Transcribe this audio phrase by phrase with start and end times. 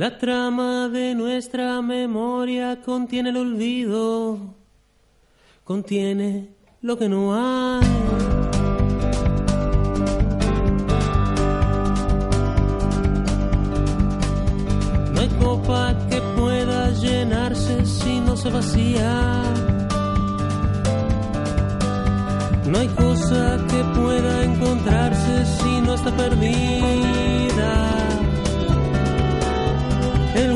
[0.00, 4.38] La trama de nuestra memoria contiene el olvido,
[5.62, 7.86] contiene lo que no hay.
[15.12, 19.42] No hay copa que pueda llenarse si no se vacía.
[22.64, 27.89] No hay cosa que pueda encontrarse si no está perdida.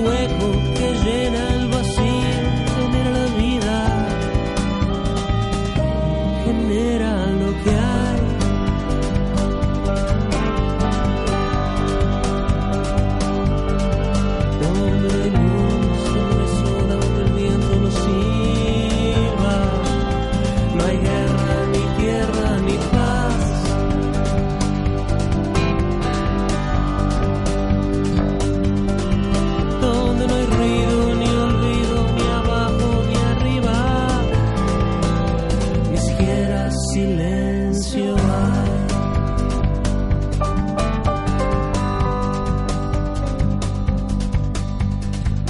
[0.05, 1.64] Hueco que llena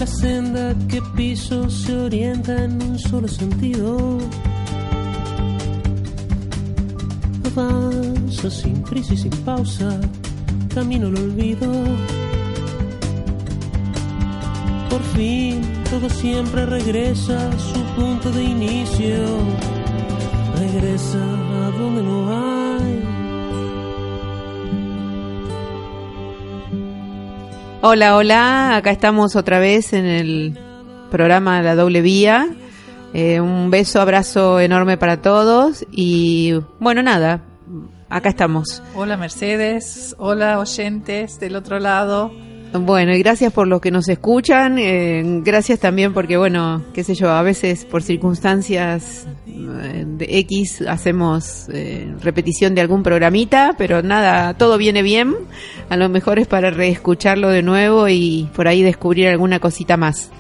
[0.05, 4.19] La senda que piso se orienta en un solo sentido.
[7.47, 9.99] Avanzo sin prisa y sin pausa,
[10.75, 11.73] camino al olvido.
[14.91, 19.25] Por fin todo siempre regresa a su punto de inicio.
[20.59, 21.25] Regresa
[21.65, 22.64] a donde no hay.
[27.87, 30.59] Hola, hola, acá estamos otra vez en el
[31.11, 32.49] programa La Doble Vía.
[33.13, 37.43] Eh, un beso, abrazo enorme para todos y bueno, nada,
[38.09, 38.83] acá estamos.
[38.95, 42.33] Hola Mercedes, hola oyentes del otro lado.
[42.77, 47.15] Bueno, y gracias por los que nos escuchan, eh, gracias también porque, bueno, qué sé
[47.15, 54.03] yo, a veces por circunstancias eh, de X hacemos eh, repetición de algún programita, pero
[54.03, 55.37] nada, todo viene bien,
[55.89, 60.31] a lo mejor es para reescucharlo de nuevo y por ahí descubrir alguna cosita más.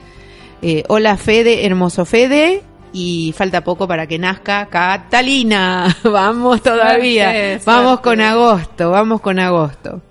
[0.61, 7.63] Eh, hola Fede, hermoso Fede, y falta poco para que nazca Catalina, vamos todavía, Suerte,
[7.65, 10.03] vamos con agosto, vamos con agosto.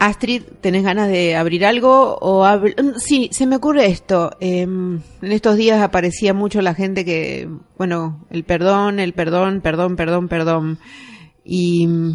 [0.00, 2.16] Astrid, ¿tenés ganas de abrir algo?
[2.20, 4.30] o abr- Mm, Sí, se me ocurre esto.
[4.40, 7.48] Eh, en estos días aparecía mucho la gente que,
[7.78, 10.78] bueno, el perdón, el perdón, perdón, perdón, perdón.
[11.44, 12.12] Y mm,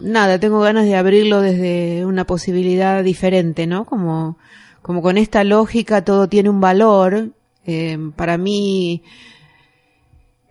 [0.00, 3.84] nada, tengo ganas de abrirlo desde una posibilidad diferente, ¿no?
[3.84, 4.36] Como,
[4.82, 7.30] como con esta lógica todo tiene un valor.
[7.66, 9.02] Eh, para mí,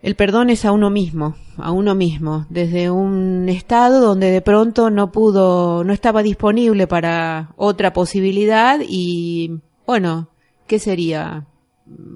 [0.03, 4.89] el perdón es a uno mismo, a uno mismo, desde un estado donde de pronto
[4.89, 10.27] no pudo, no estaba disponible para otra posibilidad y, bueno,
[10.67, 11.47] ¿qué sería?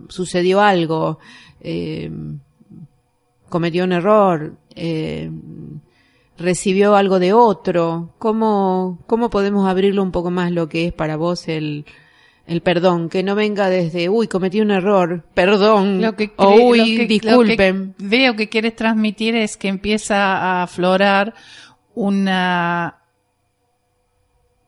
[0.09, 1.19] Sucedió algo,
[1.61, 2.11] eh,
[3.47, 5.31] cometió un error, eh,
[6.37, 8.13] recibió algo de otro.
[8.19, 11.85] ¿Cómo, ¿Cómo podemos abrirlo un poco más lo que es para vos el,
[12.47, 13.09] el perdón?
[13.09, 16.91] Que no venga desde, uy, cometí un error, perdón, Lo que o uy, lo que-
[16.91, 17.95] lo que disculpen.
[17.99, 21.33] veo que quieres transmitir es que empieza a aflorar
[21.93, 22.95] una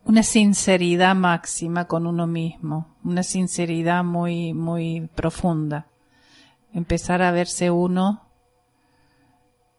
[0.06, 5.86] una sinceridad máxima con uno mismo, una sinceridad muy muy profunda.
[6.74, 8.28] Empezar a verse uno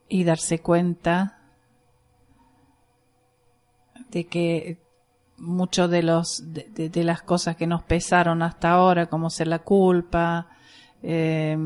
[0.08, 1.38] y darse cuenta
[4.10, 4.78] de que
[5.40, 9.48] muchos de los de, de- de las cosas que nos pesaron hasta ahora, como ser
[9.48, 10.46] la culpa,
[11.02, 11.56] eh,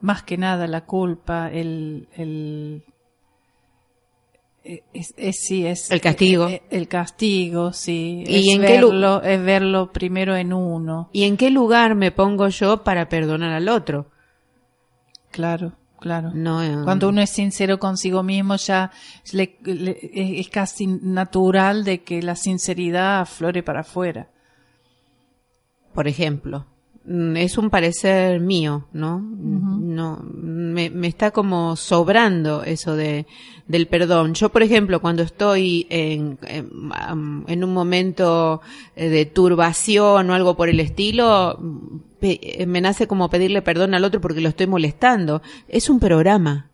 [0.00, 2.82] más que nada la culpa, el, el
[4.64, 6.48] eh, es, es- sí es El castigo.
[6.48, 11.24] eh, el castigo, sí, ¿Y es en qué verlo, es verlo primero en uno, ¿Y
[11.24, 14.06] en qué lugar me pongo yo para perdonar al otro?
[15.30, 16.30] claro, claro.
[16.34, 18.90] No, eh, Cuando uno es sincero consigo mismo, ya
[19.32, 19.98] le- le-
[20.40, 24.28] es casi natural de que la sinceridad aflore para afuera.
[25.92, 26.69] por ejemplo, mm,
[27.06, 29.20] es un parecer mío, ¿no?
[29.20, 33.26] No, me, me está como sobrando eso de,
[33.66, 34.34] del perdón.
[34.34, 38.60] Yo, por ejemplo, cuando estoy en, en, un momento
[38.96, 43.94] eh, de turbación o algo por el estilo, mm, eh, me nace como pedirle perdón
[43.94, 45.42] al otro porque lo estoy molestando.
[45.68, 46.70] Es un programa.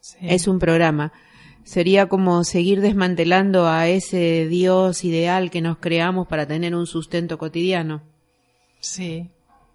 [0.00, 0.16] Sí.
[0.22, 1.12] Es un programa.
[1.64, 7.36] Sería como seguir desmantelando a ese Dios ideal que nos creamos para tener un sustento
[7.36, 8.02] cotidiano,
[8.80, 9.30] Sí,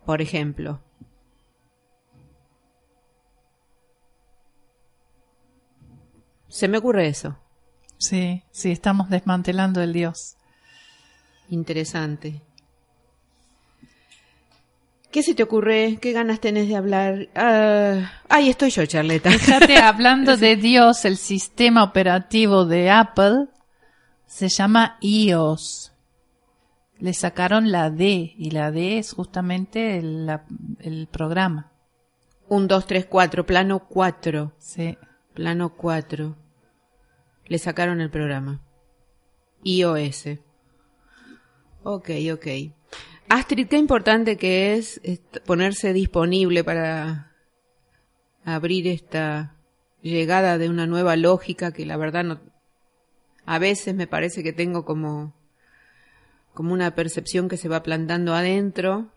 [0.05, 0.81] por ejemplo.
[6.47, 7.37] Se me ocurre eso.
[7.97, 10.37] sí, sí, estamos desmantelando el Dios.
[11.49, 12.41] Interesante.
[15.11, 15.97] ¿Qué se te ocurre?
[16.01, 17.29] ¿Qué ganas tenés de hablar?
[17.35, 19.31] Ah, ahí estoy yo, Charleta.
[19.31, 23.47] Fíjate, hablando de Dios, el sistema operativo de Apple
[24.27, 25.94] se llama iOS.
[26.99, 30.45] Le sacaron la D y la D es justamente el, la-
[30.79, 31.71] el programa.
[32.47, 34.53] Un, dos, tres, cuatro, plano cuatro.
[34.59, 34.97] Sí,
[35.33, 36.33] Plano 4.
[37.47, 38.61] Le sacaron el programa.
[39.63, 40.27] iOS.
[41.83, 42.47] Ok, ok.
[43.27, 45.01] Astrid, qué importante que es
[45.45, 47.33] ponerse disponible para
[48.45, 49.55] abrir esta
[50.01, 52.39] llegada de una nueva lógica que la verdad no,
[53.45, 55.33] a veces me parece que tengo como,
[56.55, 59.11] como una percepción que se va plantando adentro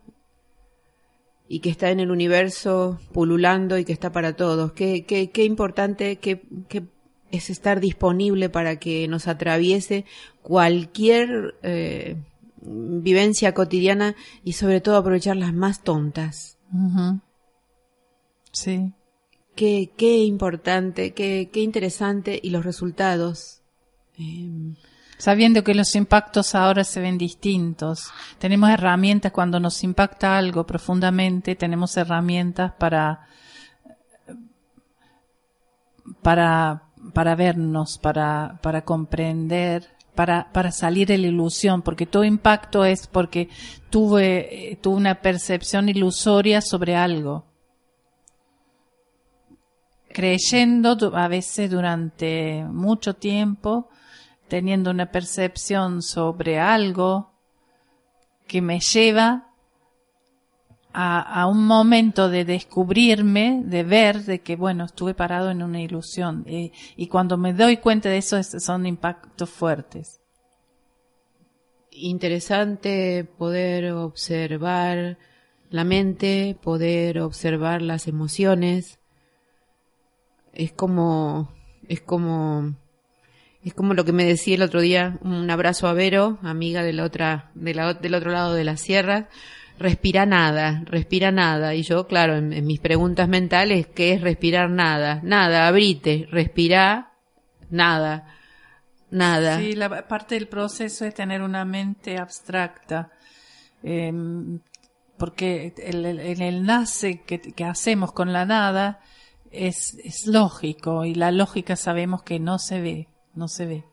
[1.49, 4.73] y que está en el universo pululando y que está para todos.
[4.73, 6.85] Qué, qué, qué importante que, que
[7.31, 10.05] es estar disponible para que nos atraviese
[10.43, 12.17] cualquier eh,
[12.61, 16.59] vivencia cotidiana y sobre todo aprovechar las más tontas.
[18.53, 18.93] Sí,
[19.55, 23.63] Qué, qué importante, qué, qué interesante y los resultados.
[24.17, 24.75] Eh,
[25.19, 28.11] sabiendo que los impactos ahora se ven distintos.
[28.39, 33.27] Tenemos herramientas cuando nos impacta algo profundamente, tenemos herramientas para
[36.23, 42.85] para para vernos, para para comprender, para para salir de la ilusión, porque todo impacto
[42.85, 43.49] es porque
[43.91, 47.45] tuve tuve una percepción ilusoria sobre algo.
[50.11, 53.89] Creyendo a veces durante mucho tiempo
[54.49, 57.33] teniendo una percepción sobre algo
[58.47, 59.49] que me lleva
[60.93, 66.45] a, un momento de descubrirme, de ver de que, bueno, estuve parado en una ilusión.
[66.49, 70.21] Y cuando me doy cuenta de eso, son impactos fuertes.
[71.93, 75.19] Interesante poder observar
[75.71, 78.99] la mente, poder observar las emociones.
[80.53, 81.53] Es como,
[81.87, 82.75] es como,
[83.65, 86.93] es como lo que me decía el otro día, un abrazo a Vero, amiga de
[86.93, 89.29] la otra, del otro lado de la sierra
[89.79, 91.75] respira nada, respira nada.
[91.75, 95.21] Y yo, claro, en, mis preguntas mentales, ¿qué es respirar nada?
[95.23, 97.13] Nada, abrite, respira
[97.71, 98.27] nada,
[99.11, 99.59] nada.
[99.59, 103.11] Sí, la parte del proceso es tener una mente abstracta.
[103.83, 104.61] Em,
[105.17, 109.01] porque el, el, nace que, que, hacemos con la nada
[109.51, 113.85] es, es lógico y la lógica sabemos que no se ve, no se ve.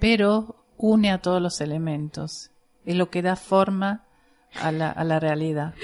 [0.00, 2.50] Pero une a todos los elementos.
[2.84, 4.04] Es lo que da forma
[4.54, 5.74] a la, a la realidad.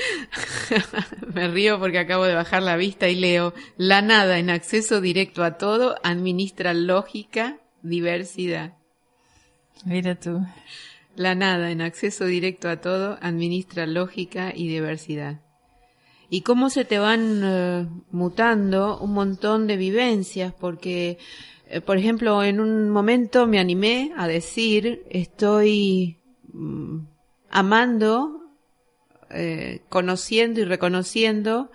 [1.35, 5.45] Me río porque acabo de bajar la vista y leo, la nada en acceso directo
[5.45, 8.75] a todo administra lógica, diversidad.
[9.85, 10.41] Mira tú.
[11.17, 15.41] La nada en acceso directo a todo administra lógica y diversidad.
[16.31, 21.19] Y cómo se te van eh, mutando un montón de vivencias, porque,
[21.81, 26.19] por ejemplo, en un momento me animé a decir, estoy
[26.53, 26.99] mm,
[27.51, 28.45] amando
[29.31, 31.71] eh, conociendo y reconociendo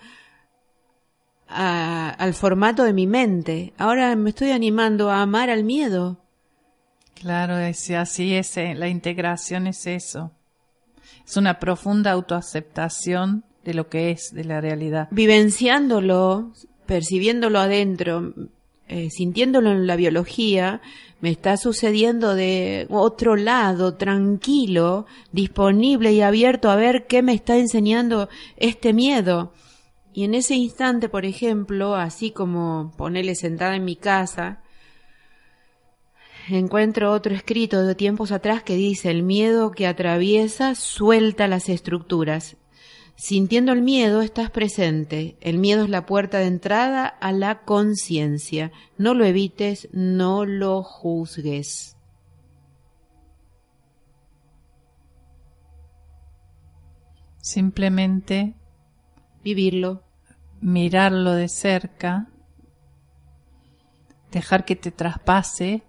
[1.48, 3.74] al formato de mi mente.
[3.78, 6.24] Ahora me estoy animando a amar al miedo.
[7.16, 10.32] Claro, es, así es, eh, la integración es eso.
[11.26, 15.10] Es una profunda autoaceptación de lo que es, de la realidad.
[15.12, 16.54] Vivenciándolo,
[16.86, 18.34] percibiéndolo adentro,
[18.90, 20.82] eh, sintiéndolo en la biología,
[21.22, 27.58] me está sucediendo de otro lado, tranquilo, disponible y abierto a ver qué me está
[27.58, 29.54] enseñando este miedo.
[30.12, 34.64] Y en ese instante, por ejemplo, así como ponerle sentada en mi casa,
[36.50, 42.58] encuentro otro escrito de tiempos atrás que dice, el miedo que atraviesa suelta las estructuras,
[43.20, 45.38] Sintiendo el miedo estás presente.
[45.42, 48.72] El miedo es la puerta de entrada a la conciencia.
[48.98, 51.98] No lo evites, no lo juzgues.
[57.42, 58.56] Simplemente
[59.44, 60.02] vivirlo,
[60.62, 62.30] mirarlo de cerca,
[64.32, 65.84] dejar que te traspase,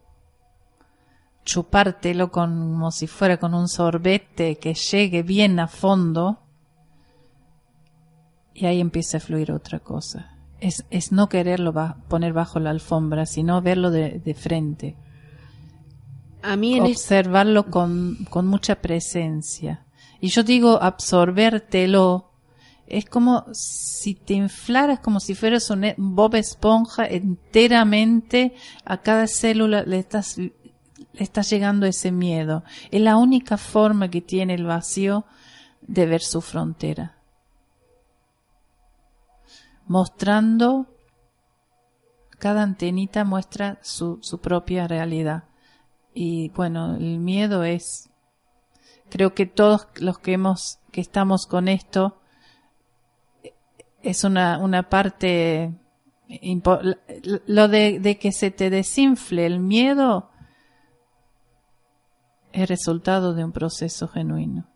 [1.44, 6.49] chupártelo como si fuera con un sorbete que llegue bien a fondo
[8.54, 10.36] y ahí empieza a fluir otra cosa.
[10.60, 11.72] Es, es no quererlo
[12.08, 14.96] poner bajo la alfombra, sino verlo de, frente.
[16.42, 19.84] A mí Observarlo con, con mucha presencia.
[20.20, 22.26] Y yo digo absorbértelo.
[22.86, 28.54] Es como si te inflaras como si fueras un Bob Esponja enteramente
[28.84, 30.52] a cada célula le estás, le
[31.14, 32.64] estás llegando ese miedo.
[32.90, 35.24] Es la única forma que tiene el vacío
[35.82, 37.19] de ver su frontera
[39.90, 40.86] mostrando,
[42.38, 45.48] cada antenita muestra su, su propia realidad.
[46.14, 48.08] Y bueno, el miedo es,
[49.08, 52.20] creo que todos los que hemos, que estamos con esto,
[54.00, 55.74] es una, una parte,
[57.48, 60.30] lo de, de que se te desinfle el miedo
[62.52, 64.68] es resultado de un proceso genuino.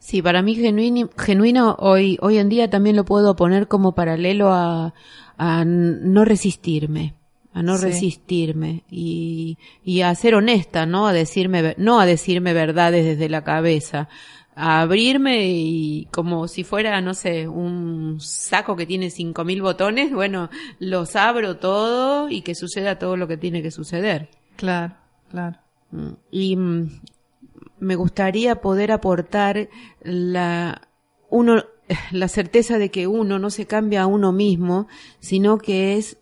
[0.00, 4.50] Sí, para mí genuino, genuino hoy, hoy en día también lo puedo poner como paralelo
[4.50, 4.94] a,
[5.36, 7.14] a no resistirme,
[7.52, 11.06] a no resistirme y, y a ser honesta, ¿no?
[11.06, 14.08] A decirme, no a decirme verdades desde la cabeza,
[14.54, 20.12] a abrirme y como si fuera, no sé, un saco que tiene cinco mil botones,
[20.12, 24.30] bueno, los abro todo y que suceda todo lo que tiene que suceder.
[24.56, 24.94] Claro,
[25.30, 25.58] claro.
[25.90, 27.00] Mm, y mm,
[27.80, 29.68] me gustaría poder aportar
[30.02, 30.88] la,
[31.28, 31.64] uno,
[32.12, 34.86] la certeza de que uno no se cambia a uno mismo,
[35.18, 36.18] sino que es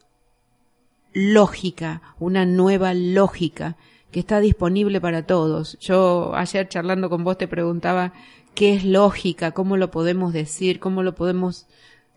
[1.12, 3.76] lógica, una nueva lógica
[4.10, 5.78] que está disponible para todos.
[5.80, 8.12] Yo ayer charlando con vos te preguntaba
[8.54, 11.66] qué es lógica, cómo lo podemos decir, cómo lo podemos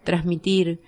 [0.03, 0.81] transmitir.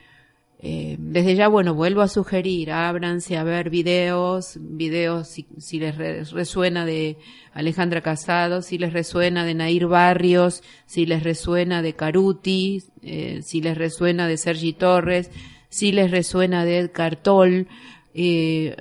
[0.65, 5.27] Eh, desde ya, bueno, vuelvo a sugerir, ábranse a ver videos, videos
[5.57, 5.97] si, les
[6.31, 7.17] resuena de
[7.53, 13.59] Alejandra Casado, si les resuena de Nair Barrios, si les resuena de Caruti, eh, si
[13.59, 15.31] les resuena de Sergi Torres,
[15.67, 17.67] si les resuena de Ed Cartol,
[18.13, 18.77] eh,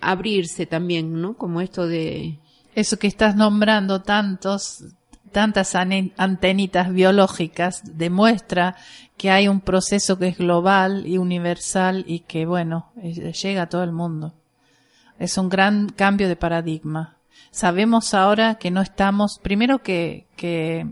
[0.00, 1.36] abrirse también, ¿no?
[1.36, 2.38] Como esto de...
[2.76, 4.84] Eso que estás nombrando tantos,
[5.32, 8.76] tantas antenitas biológicas demuestra
[9.16, 13.68] que hay un proceso que es global y universal y que, bueno, eh, llega a
[13.68, 14.34] todo el mundo.
[15.18, 17.16] Es un gran cambio de paradigma.
[17.50, 20.86] Sabemos ahora que no estamos, primero que, que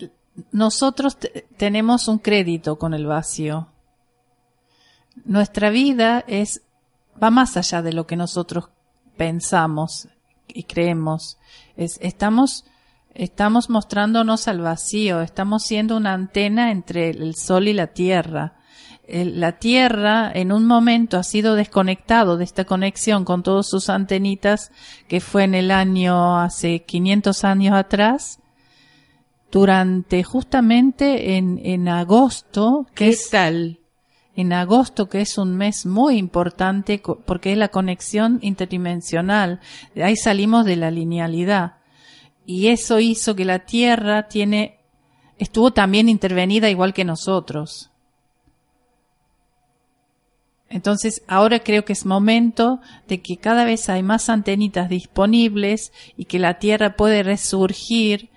[0.00, 0.10] eh,
[0.52, 3.68] nosotros te- tenemos un crédito con el vacío.
[5.24, 6.62] Nuestra vida es,
[7.22, 8.68] va más allá de lo que nosotros
[9.16, 10.08] pensamos
[10.48, 11.38] y creemos.
[11.76, 12.64] Es- estamos,
[13.14, 18.54] estamos mostrándonos al vacío, estamos siendo una antena entre el sol y la tierra.
[19.08, 24.72] La tierra en un momento ha sido desconectado de esta conexión con todas sus antenitas
[25.06, 28.40] que fue en el año hace 500 años atrás
[29.52, 33.78] durante justamente en, en agosto que ¿Qué es tal?
[34.36, 39.60] En agosto, que es un mes muy importante porque es la conexión interdimensional.
[39.96, 41.78] Ahí salimos de la linealidad.
[42.44, 44.78] Y eso hizo que la Tierra tiene,
[45.38, 47.90] estuvo también intervenida igual que nosotros.
[50.68, 56.26] Entonces, ahora creo que es momento de que cada vez hay más antenitas disponibles y
[56.26, 58.30] que la Tierra puede resurgir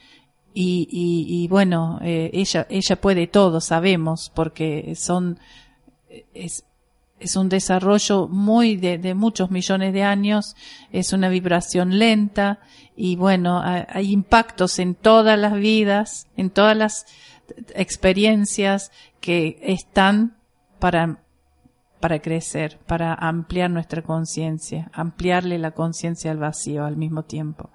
[0.53, 5.39] y, y, y bueno, eh, ella, ella puede todo, sabemos, porque son,
[6.34, 6.66] es,
[7.20, 10.56] es un desarrollo muy de, de muchos millones de años,
[10.92, 12.60] es una vibración lenta
[12.96, 17.06] y bueno, hay, impactos en todas las vidas, en todas las
[17.75, 20.38] experiencias que están
[20.80, 21.24] para,
[22.00, 27.70] para crecer, para ampliar nuestra conciencia, ampliarle la conciencia al vacío al mismo tiempo.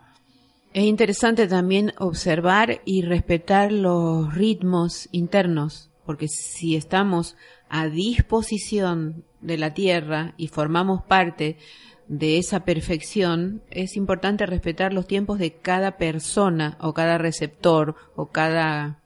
[0.75, 7.37] Es interesante también observar y respetar los ritmos internos, porque si estamos
[7.69, 11.57] a disposición de la Tierra y formamos parte
[12.07, 18.27] de esa perfección, es importante respetar los tiempos de cada persona o cada receptor o
[18.31, 19.01] cada,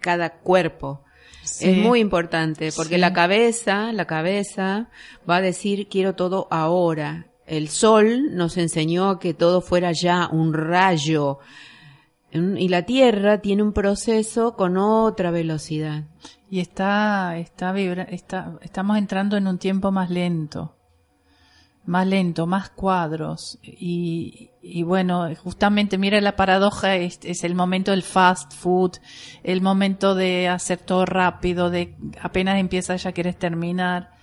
[0.00, 1.02] cada cuerpo.
[1.42, 1.70] Sí.
[1.70, 3.00] Es muy importante porque Sí.
[3.00, 4.88] la cabeza, la cabeza
[5.28, 7.26] va a decir quiero todo ahora.
[7.46, 11.38] El sol nos enseñó que todo fuera ya un rayo.
[12.30, 16.04] Y la Tierra tiene un proceso con otra velocidad.
[16.50, 20.76] Y está, está, vibra- está, estamos entrando en un tiempo más lento,
[21.86, 23.58] más lento, más cuadros.
[23.62, 28.92] Y, y bueno, justamente mira la paradoja, es, es el momento del fast food,
[29.42, 34.17] el momento de hacer todo rápido, de apenas empieza ya quieres terminar.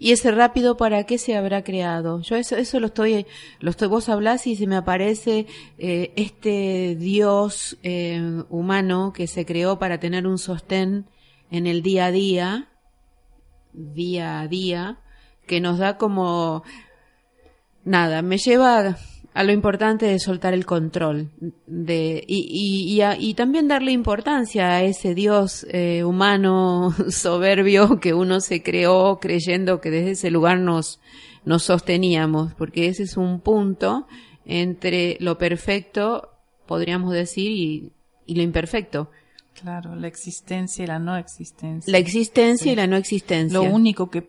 [0.00, 2.20] ¿Y ese rápido para qué se habrá creado?
[2.20, 3.26] Yo eso, eso lo estoy,
[3.58, 5.46] lo estoy, vos hablás y se me aparece
[5.78, 11.06] eh, este Dios eh, humano que se creó para tener un sostén
[11.50, 12.68] en el día a día,
[13.72, 14.98] día a día,
[15.46, 16.62] que nos da como
[17.84, 18.96] nada, me lleva
[19.34, 21.30] a lo importante de soltar el control
[21.66, 28.00] de y, y, y, a- y también darle importancia a ese Dios eh, humano soberbio
[28.00, 31.00] que uno se creó creyendo que desde ese lugar nos
[31.44, 34.06] nos sosteníamos porque ese es un punto
[34.44, 36.30] entre lo perfecto
[36.66, 37.92] podríamos decir y,
[38.26, 39.10] y lo imperfecto
[39.60, 41.90] Claro, la existencia y la no existencia.
[41.90, 42.70] la existencia Sí.
[42.70, 44.28] y la no existencia Lo único que,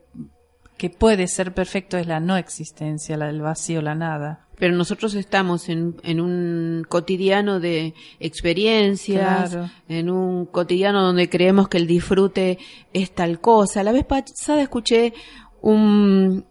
[0.79, 4.47] que puede ser perfecto es la no existencia, la del vacío, la nada.
[4.57, 9.69] pero nosotros estamos en, en un cotidiano de experiencias, Claro.
[9.87, 12.57] en un cotidiano donde creemos que el disfrute
[12.93, 13.83] es tal cosa.
[13.83, 15.13] La vez pasada escuché
[15.61, 16.45] un,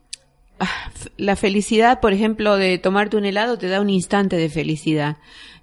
[0.61, 5.17] ah, la felicidad, por ejemplo, de tomarte un helado te da un instante de felicidad.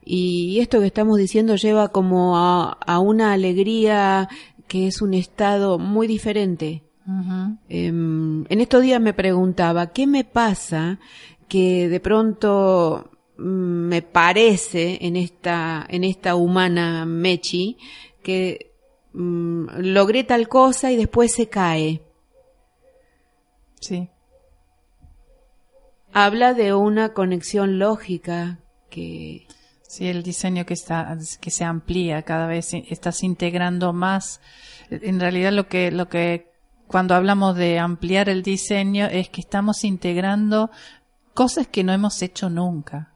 [0.04, 4.28] Y esto que estamos diciendo lleva como a, a una alegría
[4.68, 6.84] que es un estado muy diferente.
[7.70, 11.00] Em, en estos días me preguntaba, ¿qué me pasa
[11.48, 17.78] que de pronto mm, me parece en esta, en esta humana Mechi
[18.24, 18.72] que
[19.14, 22.02] mm, logré tal cosa y después se cae?
[23.80, 24.10] Sí.
[26.12, 29.48] Habla de una conexión lógica que
[29.88, 34.42] Sí, el diseño que está, que se amplía cada vez, estás integrando más.
[34.90, 36.52] En realidad lo que, lo que,
[36.88, 40.70] cuando hablamos de ampliar el diseño es que estamos integrando
[41.34, 43.12] cosas que no hemos hecho nunca.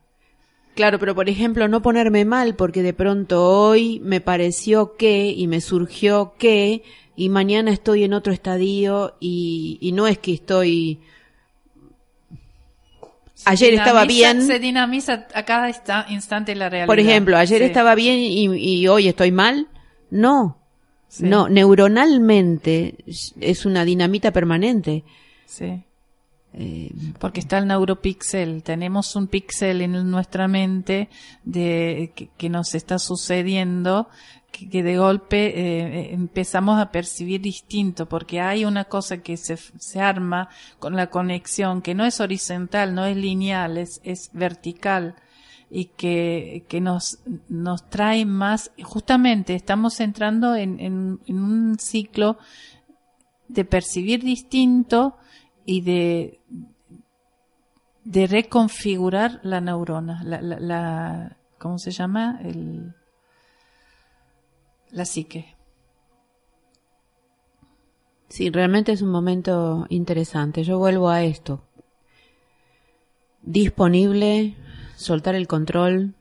[0.76, 5.48] Claro, pero por ejemplo, no ponerme mal porque de pronto hoy me pareció que y
[5.48, 6.84] me surgió que
[7.16, 11.02] y mañana estoy en otro estadio y, y no es que estoy...
[13.46, 15.70] Ayer estaba bien, Se dinamiza a cada
[16.10, 16.88] instante la realidad.
[16.88, 19.68] por ejemplo, ayer Sí, estaba bien y, y hoy estoy mal.
[20.10, 20.59] No,
[21.10, 25.04] sí, no, neuronalmente es una dinamita permanente.
[25.46, 25.84] Sí.
[26.54, 31.10] Eh, Porque está el neuropixel, tenemos un píxel en nuestra mente
[31.44, 34.10] de que, que nos está sucediendo,
[34.52, 39.58] que, que de golpe eh, empezamos a percibir distinto, porque hay una cosa que se,
[39.58, 45.16] se arma con la conexión, que no es horizontal, no es lineal, es, es vertical
[45.70, 52.38] y que, que nos, nos trae más, justamente estamos entrando en, en, en un ciclo
[53.48, 55.18] de percibir distinto
[55.66, 56.40] y de,
[58.04, 62.40] de reconfigurar la neurona, la, la, la ¿cómo se llama?
[62.44, 62.96] El,
[64.92, 65.56] la psique.
[68.30, 70.64] Sí, realmente es un momento interesante.
[70.64, 71.64] Yo vuelvo a esto.
[73.42, 74.56] Disponible,
[75.00, 76.14] soltar el control,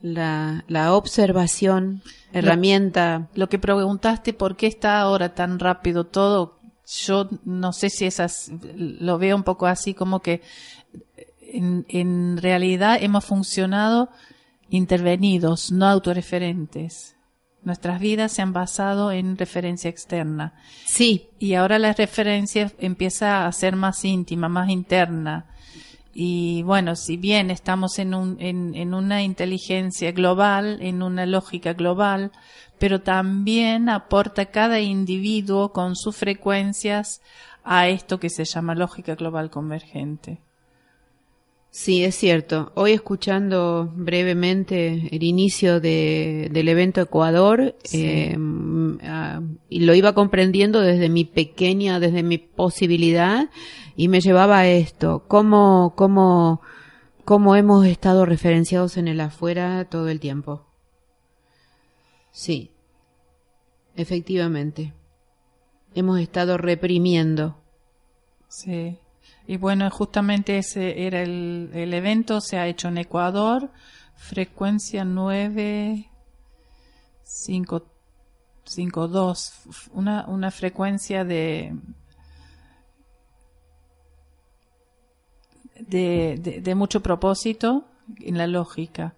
[0.00, 3.28] la, la observación, herramienta.
[3.34, 6.58] Lo que preguntaste, ¿por qué está ahora tan rápido todo?
[6.86, 10.42] Yo no sé si es así, lo veo un poco así como que
[11.40, 14.10] en, en realidad hemos funcionado
[14.68, 17.16] intervenidos, no autorreferentes.
[17.62, 20.52] Nuestras vidas se han basado en referencia externa.
[20.84, 25.46] Sí, Y ahora la referencia empieza a ser más íntima, más interna.
[26.14, 32.30] Y bueno, si bien estamos en, un, en, una inteligencia global, en una lógica global,
[32.78, 37.20] pero también aporta cada individuo con sus frecuencias
[37.64, 40.38] a esto que se llama lógica global convergente.
[41.74, 42.70] Sí, es cierto.
[42.76, 48.00] Hoy escuchando brevemente el inicio de, del evento Ecuador, Sí.
[48.04, 48.38] eh,
[49.68, 53.50] y lo iba comprendiendo desde mi pequeña, desde mi posibilidad,
[53.96, 55.24] y me llevaba a esto.
[55.26, 56.60] Cómo, cómo,
[57.24, 60.66] cómo hemos estado referenciados en el afuera todo el tiempo.
[62.30, 62.70] Sí,
[63.96, 64.92] efectivamente.
[65.94, 67.56] Hemos estado reprimiendo.
[68.48, 68.98] Sí.
[69.46, 73.70] Y bueno, justamente ese era el, el evento, se ha hecho en Ecuador,
[74.16, 76.10] frecuencia 9,
[77.22, 77.86] 5,
[78.64, 79.52] 5, 2,
[79.92, 81.76] una, una frecuencia de,
[85.78, 87.84] de, de, de mucho propósito
[88.20, 89.14] en la lógica.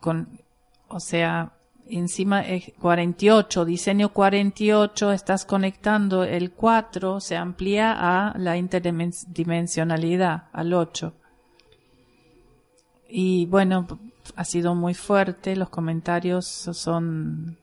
[0.00, 0.40] Con,
[0.88, 1.54] o sea,
[1.88, 10.72] encima es 48, diseño 48, estás conectando el 4, se amplía a la interdimensionalidad, al
[10.74, 11.12] 8.
[13.08, 13.86] Y bueno,
[14.36, 17.58] ha sido muy fuerte, los comentarios son...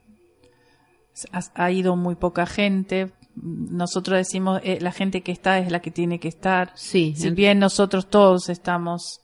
[1.34, 3.12] Ha, ha ido muy poca gente.
[3.36, 6.72] Nosotros decimos, eh, la gente que está es la que tiene que estar.
[6.76, 9.22] Sí, Si en- bien nosotros todos estamos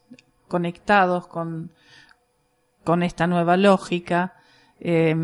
[0.48, 1.72] conectados con,
[2.84, 4.34] con esta nueva lógica,
[4.80, 5.16] eh,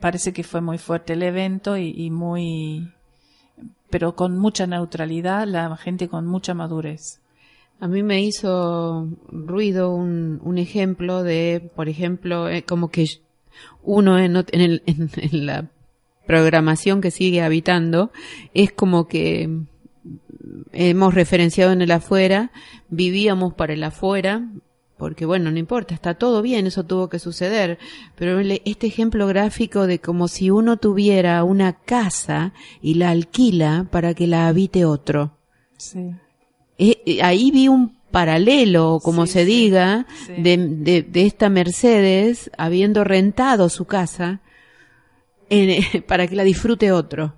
[0.00, 2.92] parece que fue muy fuerte el evento y, muy,
[3.90, 7.20] pero con mucha neutralidad, la gente con mucha madurez.
[7.80, 13.06] A mí me hizo ruido un, un ejemplo de, por ejemplo, eh, como que
[13.82, 15.68] uno en, en, el- en- la
[16.26, 18.12] programación que sigue habitando
[18.54, 19.50] es como que
[20.72, 22.52] hemos referenciado en el afuera,
[22.88, 24.48] vivíamos para el afuera,
[25.02, 27.76] porque bueno, no importa, está todo bien, eso tuvo que suceder,
[28.14, 34.14] pero este ejemplo gráfico de como si uno tuviera una casa y la alquila para
[34.14, 35.32] que la habite otro.
[35.76, 36.12] Sí.
[36.78, 40.34] Eh, eh, ahí vi un paralelo, como Sí, se sí, diga, sí.
[40.40, 44.40] De, de, de esta Mercedes habiendo rentado su casa
[45.50, 47.34] en, para que la disfrute otro.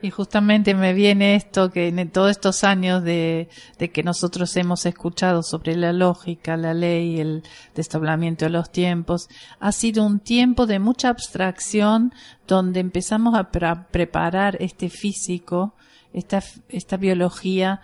[0.00, 4.86] Y justamente me viene esto que en todos estos años de, de que nosotros hemos
[4.86, 7.42] escuchado sobre la lógica, la ley, el
[7.74, 12.12] desdoblamiento de los tiempos, ha sido un tiempo de mucha abstracción
[12.46, 15.74] donde empezamos a preparar este físico,
[16.12, 17.80] esta, esta biología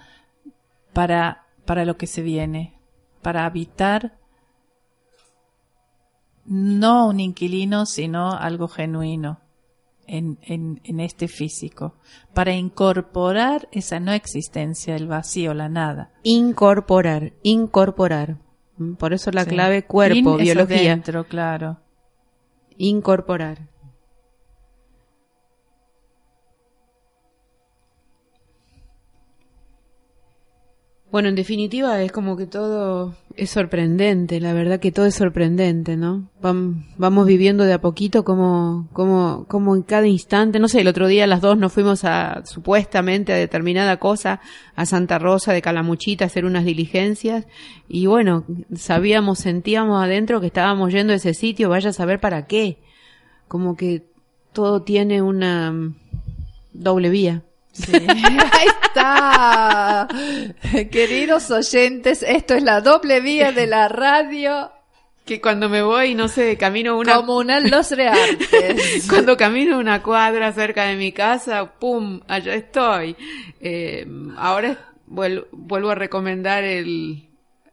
[0.92, 2.78] para, para lo que se viene,
[3.22, 4.16] para habitar
[6.44, 9.43] no un inquilino, sino algo genuino
[10.06, 11.94] en, en, en este físico,
[12.34, 16.12] para incorporar esa no existencia, el vacío, la nada.
[16.22, 18.38] Incorporar, incorporar.
[18.76, 19.50] Mm, Por eso la Sí.
[19.50, 20.78] clave cuerpo, In biología.
[20.92, 21.80] adentro, claro.
[22.76, 23.68] Incorporar.
[31.14, 35.96] Bueno, en definitiva es como que todo es sorprendente, la verdad que todo es sorprendente,
[35.96, 36.28] ¿no?
[36.42, 40.88] Vam- Vamos viviendo de a poquito como, como, como en cada instante, no sé, el
[40.88, 44.40] otro día las dos nos fuimos a, supuestamente a determinada cosa,
[44.74, 47.46] a Santa Rosa de Calamuchita a hacer unas diligencias,
[47.88, 48.42] y bueno,
[48.74, 52.78] sabíamos, sentíamos adentro que estábamos yendo a ese sitio, vaya a saber para qué
[53.46, 54.02] como que
[54.52, 55.72] todo tiene una
[56.72, 57.44] doble vía.
[57.74, 60.08] Sí, ahí está.
[60.90, 64.70] Queridos oyentes, esto es la doble vía de la radio
[65.26, 67.16] Que cuando me voy, no sé, camino una...
[67.16, 69.06] comunal Los Reartes.
[69.10, 72.20] Cuando camino una cuadra cerca de mi casa, ¡pum!
[72.28, 73.16] Allá estoy.
[73.60, 74.06] Eh,
[74.36, 77.28] ahora vuel- vuelvo a recomendar el,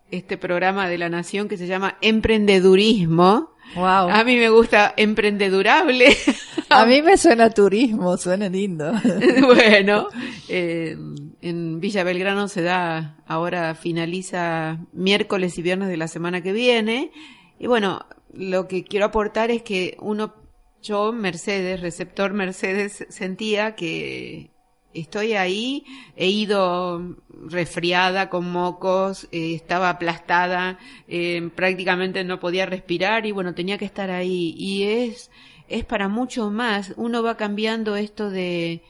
[0.10, 3.52] este programa de la Nación que se llama Emprendedurismo.
[3.76, 4.10] Wow.
[4.10, 6.16] A mí me gusta Emprendedurable.
[6.70, 8.94] A mí me suena turismo, suena lindo.
[9.42, 10.08] bueno,
[10.48, 10.98] eh,
[11.42, 17.12] en Villa Belgrano se da, ahora finaliza miércoles y viernes de la semana que viene.
[17.60, 20.34] Y bueno, lo que quiero aportar es que uno,
[20.82, 24.51] yo, Mercedes, receptor Mercedes, sentía que
[24.94, 30.78] estoy ahí, he ido resfriada con mocos, eh, estaba aplastada,
[31.08, 34.54] eh, prácticamente no podía respirar y bueno, tenía que estar ahí.
[34.58, 35.32] Y es,
[35.68, 36.94] es para mucho más.
[36.98, 38.84] Uno va cambiando esto de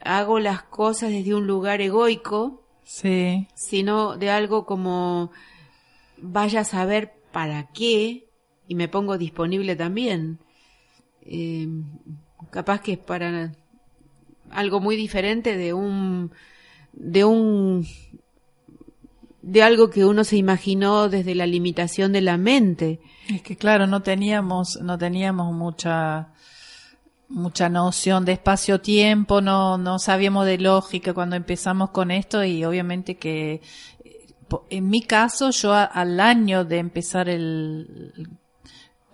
[0.00, 3.48] hago las cosas desde un lugar egoico, Sí.
[3.54, 5.32] sino de algo como
[6.18, 8.28] vaya a saber para qué
[8.68, 10.38] y me pongo disponible también.
[11.22, 11.66] Eh,
[12.50, 13.52] capaz que es para
[14.50, 16.32] algo muy diferente de un
[16.92, 17.86] de un
[19.42, 23.00] de algo que uno se imaginó desde la limitación de la mente.
[23.28, 26.32] Es que claro, no teníamos, no teníamos mucha,
[27.28, 33.18] mucha noción de espacio-tiempo, no, no sabíamos de lógica cuando empezamos con esto y obviamente
[33.18, 33.62] que
[34.04, 34.34] eh,
[34.68, 38.38] en mi caso yo al año de empezar el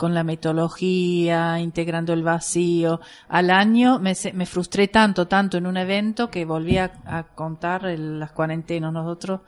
[0.02, 5.76] con la metodología, integrando el vacío, al año me, me frustré tanto, tanto en un
[5.76, 8.92] evento que volví a, contar las cuarentenas.
[8.92, 9.42] Nosotros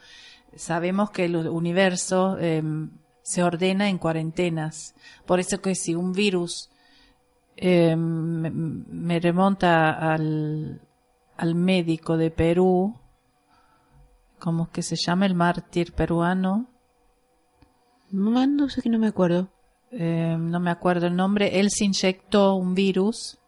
[0.55, 2.63] sabemos que el universo eh,
[3.21, 4.95] se ordena en cuarentenas.
[5.27, 6.71] Por eso que si un virus
[7.61, 10.81] me, me remonta al,
[11.37, 12.95] al médico de Perú,
[14.39, 16.69] ¿cómo es que se llama el mártir peruano?
[18.13, 19.49] No, no sé que no me acuerdo.
[19.97, 23.39] Eh, no me acuerdo el nombre, él se inyectó un virus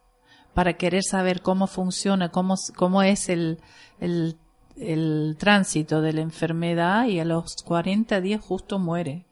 [0.54, 3.58] para querer saber cómo funciona, cómo, cómo es el,
[4.00, 4.36] el,
[4.76, 9.24] el tránsito de la enfermedad y a los 40 días justo muere.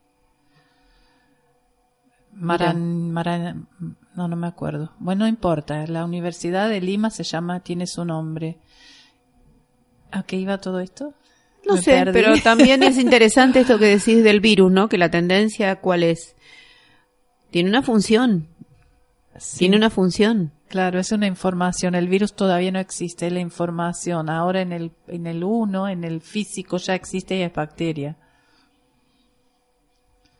[2.33, 3.67] Maran, Maran-
[4.15, 4.91] no, no me acuerdo.
[4.99, 5.87] Bueno, no importa.
[5.87, 8.57] La Universidad de Lima se llama, tiene su nombre.
[10.11, 11.13] ¿A qué iba todo esto?
[11.65, 12.11] No Me sé, perdí.
[12.13, 14.89] pero también es interesante esto que decís del virus, ¿no?
[14.89, 16.35] Que la tendencia, ¿cuál es?
[17.51, 18.47] Tiene una función.
[19.37, 19.59] Sí.
[19.59, 20.51] Tiene una función.
[20.67, 21.95] Claro, es una información.
[21.95, 24.29] El virus todavía no existe, es la información.
[24.29, 28.17] Ahora en el, en el uno, en el físico ya existe y es bacteria.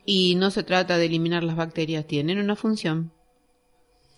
[0.06, 3.12] Y no se trata de eliminar las bacterias, tienen una función.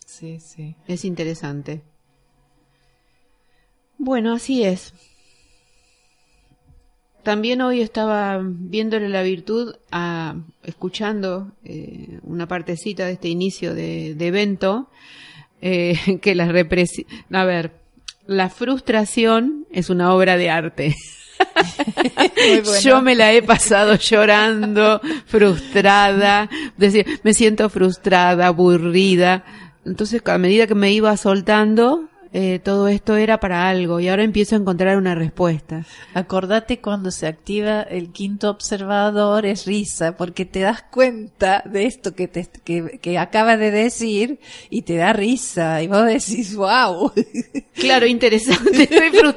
[0.05, 0.75] Sí, sí.
[0.87, 1.83] Es interesante.
[3.97, 4.93] Bueno, así es.
[7.27, 14.15] También hoy estaba viéndole la virtud a escuchando eh, una partecita de este inicio de,
[14.15, 14.89] de evento
[15.61, 17.81] eh, que la represi a ver
[18.27, 20.95] la frustración es una obra de arte
[22.63, 22.79] bueno.
[22.81, 29.43] yo me la he pasado llorando, frustrada, decir, me siento frustrada, aburrida.
[29.85, 34.21] Entonces, a medida que me iba soltando, eh, todo esto era para algo y ahora
[34.21, 35.87] empiezo a encontrar una respuesta.
[36.13, 42.13] Acordate cuando se activa el quinto observador, es risa, porque te das cuenta de esto
[42.13, 45.81] que, te, que, que acaba de decir y te da risa.
[45.81, 47.11] Y vos decís, wow.
[47.73, 48.83] Claro, interesante.
[48.83, 49.33] Estoy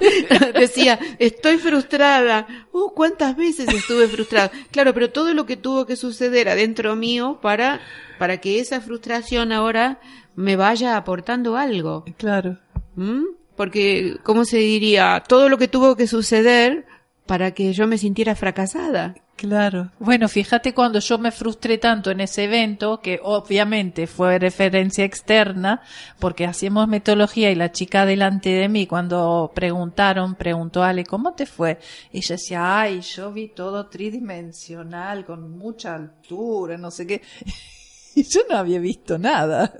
[0.60, 2.46] Decía, estoy frustrada.
[2.70, 4.50] Oh, cuántas veces estuve frustrada.
[4.70, 7.80] Claro, pero todo lo que tuvo que suceder adentro mío para,
[8.18, 10.00] para que esa frustración ahora
[10.36, 12.04] me vaya aportando algo.
[12.18, 12.58] claro.
[12.96, 13.24] ¿Mm?
[13.57, 15.22] Porque, ¿cómo se diría?
[15.26, 16.87] Todo lo que tuvo que suceder
[17.26, 19.14] para que yo me sintiera fracasada.
[19.40, 19.90] Claro.
[19.98, 25.81] Bueno, fíjate cuando yo me frustré tanto en ese evento, que obviamente fue referencia externa,
[26.18, 31.46] porque hacíamos metodología y la chica delante de mí, cuando preguntaron, preguntó Ale, ¿cómo te
[31.46, 31.79] fue?
[32.12, 37.22] Ella decía, ay, yo vi todo tridimensional, con mucha altura, no sé qué.
[38.12, 39.72] Y yo no había visto nada.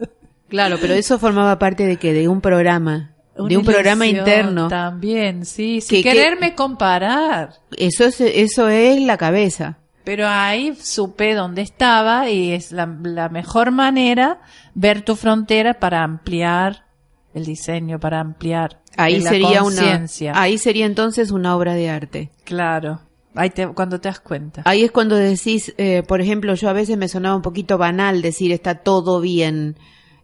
[0.51, 4.69] Claro, pero eso formaba parte de que de un programa, de un programa interno.
[4.69, 7.55] También, sí, sin que- quererme comparar.
[7.79, 9.79] Eso es, eso es la cabeza.
[10.05, 14.41] Pero ahí supe dónde estaba y es la, la mejor manera
[14.75, 16.85] ver tu frontera para ampliar
[17.33, 22.31] el diseño, para ampliar Ahí la sería una, ahí sería entonces una obra de arte.
[22.45, 23.03] Claro,
[23.37, 24.63] ahí te, cuando te das cuenta.
[24.65, 28.21] Ahí es cuando decís, eh, por ejemplo, yo a veces me sonaba un poquito banal
[28.21, 29.77] decir está todo bien,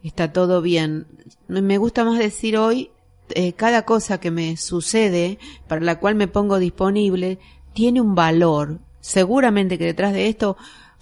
[0.06, 1.06] está todo bien.
[1.48, 2.90] Me gusta más decir hoy
[3.30, 5.38] eh, cada cosa que me sucede,
[5.68, 7.38] para la cual me pongo disponible,
[7.74, 8.80] tiene un valor.
[9.00, 10.56] Seguramente que detrás de esto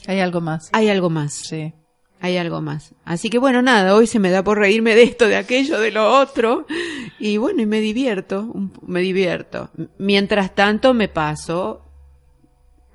[0.06, 0.70] Hay algo más.
[0.72, 1.32] hay algo más.
[1.34, 1.72] Sí.
[2.20, 2.94] Hay algo más.
[3.04, 5.90] Así que bueno, nada, hoy se me da por reírme de esto, de aquello, de
[5.90, 6.66] lo otro.
[7.18, 8.50] Y bueno, y me divierto,
[8.86, 9.70] me divierto.
[9.98, 11.82] Mientras tanto me paso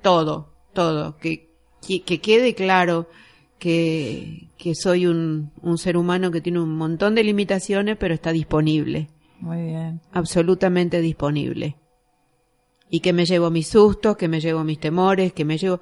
[0.02, 1.16] todo, todo.
[1.18, 1.54] Que,
[1.86, 3.08] que, que quede claro
[3.60, 8.32] que, que soy un, un ser humano que tiene un montón de limitaciones, pero está
[8.32, 9.08] disponible.
[9.38, 10.00] Muy bien.
[10.12, 11.76] absolutamente disponible.
[12.90, 15.80] Y que me llevo mis sustos, que me llevo mis temores, que me llevo...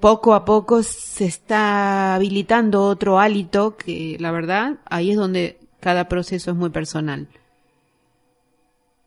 [0.00, 6.06] Poco a poco se está habilitando otro hálito que, la verdad, ahí es donde cada
[6.06, 7.28] proceso es muy personal.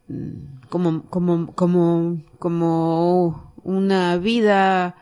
[0.08, 4.96] Mm, Como, como, como, como una vida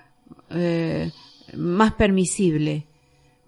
[0.50, 1.12] eh,
[1.56, 2.87] más permisible,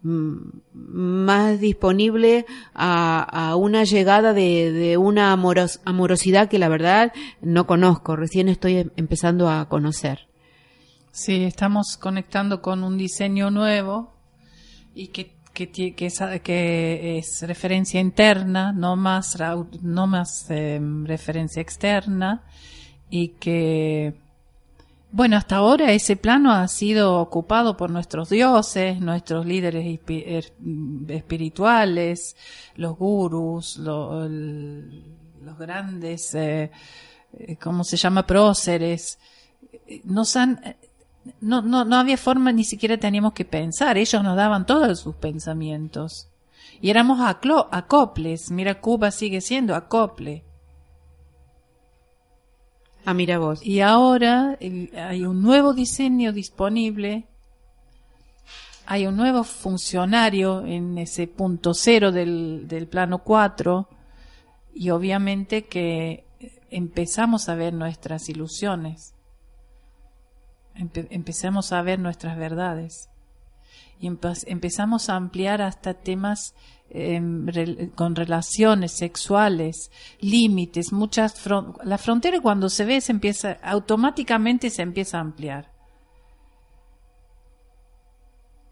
[0.01, 7.67] más disponible a, a una llegada de, de una amoros- amorosidad que la verdad no
[7.67, 10.27] conozco, recién estoy em- empezando a conocer.
[11.11, 14.13] Sí, estamos conectando con un diseño nuevo
[14.95, 19.37] y que, que, que, es, referencia interna, no más,
[19.81, 22.43] no más eh, referencia externa
[23.09, 24.13] y que,
[25.11, 30.53] bueno, hasta ahora ese plano ha sido ocupado por nuestros dioses, nuestros líderes er-
[31.09, 32.35] espirituales,
[32.75, 35.03] los gurús, lo- el-
[35.43, 36.71] los grandes, eh,
[37.33, 38.25] eh, ¿cómo se llama?
[38.27, 39.17] Próceres.
[40.03, 40.59] Nos han,
[41.41, 43.97] no, no, no había forma, ni siquiera teníamos que pensar.
[43.97, 46.27] Ellos nos daban todos sus pensamientos.
[46.81, 48.51] Y éramos acoples.
[48.51, 50.43] Mira, Cuba sigue siendo acople.
[53.05, 53.65] Ah, mira vos.
[53.65, 57.27] Y ahora hay un nuevo diseño disponible.
[58.85, 63.87] Hay un nuevo funcionario en ese punto cero del, del plano 4.
[64.73, 66.25] Y obviamente que
[66.69, 69.13] empezamos a ver nuestras ilusiones.
[70.75, 73.09] Empe- empezamos a ver nuestras verdades.
[73.99, 76.53] Y empe- empezamos a ampliar hasta temas
[76.91, 77.45] em,
[77.95, 84.81] con relaciones sexuales, límites, muchas fron- la frontera cuando se ve se empieza automáticamente se
[84.81, 85.71] empieza a ampliar.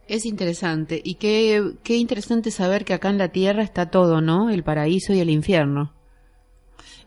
[0.08, 1.02] Es interesante.
[1.04, 4.50] Y qué, qué interesante saber que acá en la tierra está todo, ¿no?
[4.50, 5.94] El paraíso y el infierno.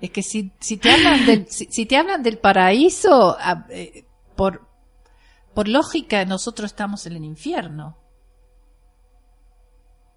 [0.02, 4.04] Es que si, si te hablan del si, si te hablan del paraíso ah, eh,
[4.36, 4.68] por
[5.54, 7.96] por lógica nosotros estamos en el infierno.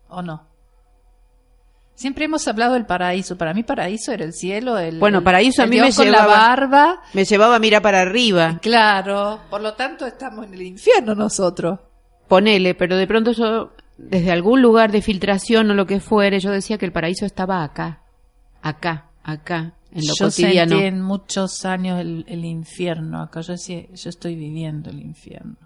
[0.10, 0.48] ¿O no?
[1.96, 3.38] Siempre hemos hablado del paraíso.
[3.38, 6.12] Para mí paraíso era el cielo, el Bueno, el- paraíso a mí Dios me con
[6.12, 7.02] la llevaba- barba.
[7.14, 8.60] Me llevaba a mirar para arriba.
[8.62, 11.80] Claro, por lo tanto estamos en el infierno nosotros.
[12.28, 16.50] Ponele, pero de pronto yo, desde algún lugar de filtración o lo que fuere, yo
[16.52, 18.02] decía que el paraíso estaba acá.
[18.64, 20.72] Acá, acá, en lo yo cotidiano.
[20.72, 23.42] sentí en muchos años el, el infierno acá.
[23.42, 25.58] Yo decía, yo estoy viviendo el infierno.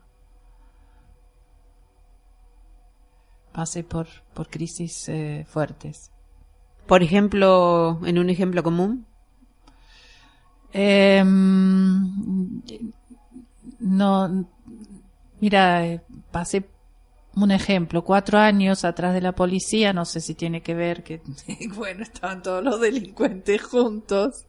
[3.54, 6.12] Pasé por, por crisis eh, fuertes.
[6.88, 9.06] Por ejemplo, en un ejemplo común.
[10.74, 12.62] Em,
[13.80, 14.48] no,
[15.40, 16.66] mira, eh, pasé
[17.36, 21.22] un ejemplo, cuatro años atrás de la policía, no sé si tiene que ver que,
[21.76, 24.46] bueno, estaban todos los delincuentes juntos.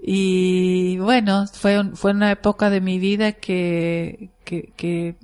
[0.00, 5.16] Y bueno, fue, fue una época de mi vida que, que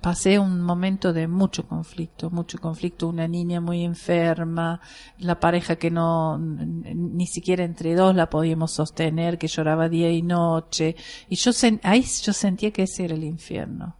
[0.00, 4.80] pasé un momento de mucho conflicto, mucho conflicto, una niña muy enferma,
[5.18, 10.22] la pareja que no, ni siquiera entre dos la podíamos sostener, que lloraba día y
[10.22, 10.96] noche,
[11.28, 13.96] y yo sen- ahí yo sentía que ese era el infierno,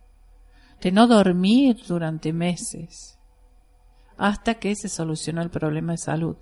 [0.81, 3.19] de no dormir durante meses,
[4.17, 6.37] hasta que se solucionó el problema de salud.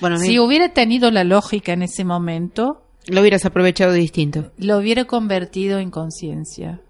[0.00, 4.50] Bueno, Si hubiera tenido la lógica en ese momento, lo hubieras aprovechado distinto.
[4.58, 6.80] lo hubiera convertido en conciencia.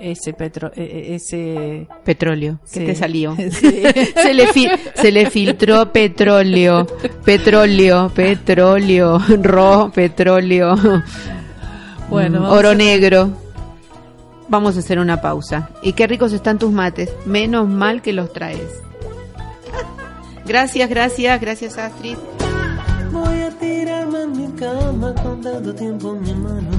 [0.00, 2.60] Ese petro, e- e- ese Petróleo.
[2.72, 2.86] ¿Qué Sí.
[2.86, 3.36] te salió?
[3.50, 3.82] Sí.
[4.22, 6.86] se, le fi- se le filtró petróleo.
[7.24, 10.76] Petróleo, petróleo, ro, petróleo.
[12.08, 13.30] Bueno, Mm, vamos oro a- negro.
[14.48, 15.70] Vamos a hacer una pausa.
[15.82, 17.12] Y qué ricos están tus mates.
[17.26, 18.80] Menos mal que los traes.
[20.46, 22.16] Gracias, gracias, gracias Astrid.
[23.12, 23.45] Voy a
[24.56, 26.70] cama con tanto tiempo en mi mano.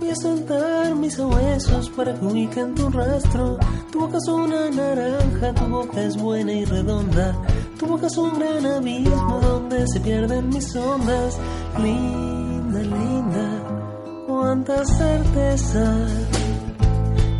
[0.00, 3.58] Voy a soltar mis huesos para que ubiquen tu rastro.
[3.92, 7.36] Tu boca es una naranja, tu boca es buena y redonda.
[7.78, 11.38] Tu boca es un gran abismo donde se pierden mis ondas.
[11.78, 15.96] Linda, linda, cuánta certeza.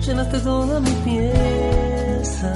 [0.05, 2.55] Llenaste toda mi pieza.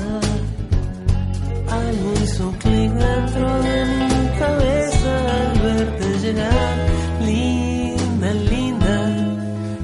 [2.22, 6.74] Hizo clic dentro de mi cabeza al verte llegar.
[7.20, 8.96] Linda, linda,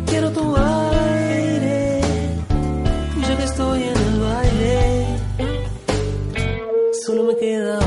[0.07, 2.01] quiero tu aire.
[3.17, 5.07] Y ya que estoy en el baile,
[7.07, 7.80] solo me queda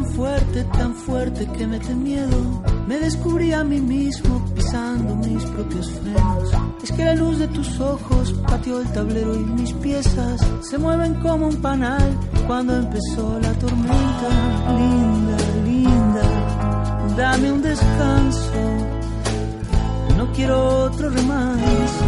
[0.00, 5.90] tan fuerte, tan fuerte que mete miedo, me descubrí a mí mismo pisando mis propios
[5.90, 6.50] frenos.
[6.82, 11.14] Es que la luz de tus ojos pateó el tablero y mis piezas se mueven
[11.16, 14.28] como un panal cuando empezó la tormenta.
[14.78, 18.52] Linda, linda, dame un descanso.
[20.16, 22.04] No quiero otro remanso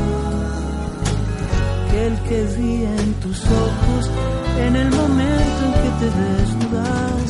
[1.90, 4.11] que el que vi en tus ojos
[4.59, 7.22] en el momento en que te desnudas.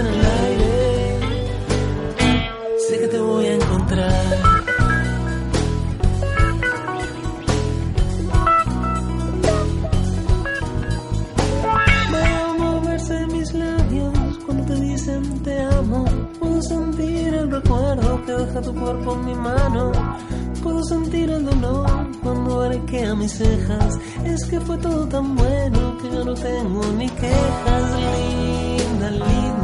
[0.00, 1.20] En el aire.
[2.88, 4.12] Sé que te voy a encontrar.
[12.12, 16.04] Veo moverse mis labios cuando te dicen te amo.
[16.38, 19.92] Puedo sentir el recuerdo que deja tu cuerpo en mi mano.
[20.62, 21.90] Puedo sentir el dolor
[22.22, 23.98] cuando arquea mis cejas.
[24.24, 27.84] Es que fue todo tan bueno que yo no tengo ni quejas.
[27.98, 29.57] Linda, linda,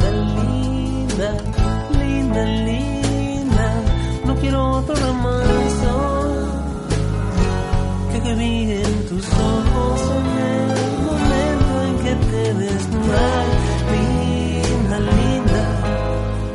[1.17, 3.67] linda, linda.
[4.25, 5.93] No quiero otro remanso
[8.11, 13.45] que que vi en tus ojos en el momento en que te desnudas.
[13.93, 15.63] Linda, linda,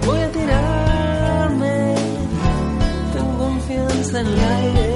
[0.06, 1.94] voy a tirarme.
[3.14, 4.89] Tengo confianza en el aire.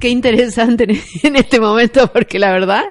[0.00, 0.84] Qué interesante
[1.22, 2.84] en- este momento porque la verdad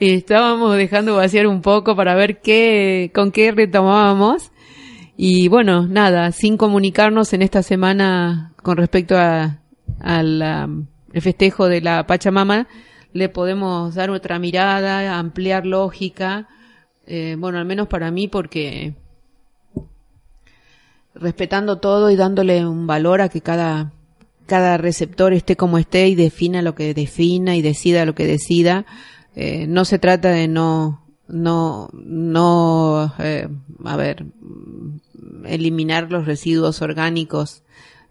[0.00, 4.52] estábamos dejando vaciar un poco para ver qué, con qué retomábamos.
[5.18, 9.60] Y bueno, nada, sin comunicarnos en esta semana con respecto a,
[10.00, 12.66] al el festejo de la Pachamama,
[13.12, 16.48] le podemos dar otra mirada, ampliar lógica,
[17.06, 18.94] eh, bueno, al menos para mí porque
[21.14, 23.92] respetando todo y dándole un valor a que cada
[24.46, 28.86] cada receptor esté como esté y defina lo que defina y decida lo que decida.
[29.34, 33.48] Eh, no se trata de no, no, no, eh,
[33.84, 34.26] a ver,
[35.44, 37.62] eliminar los residuos orgánicos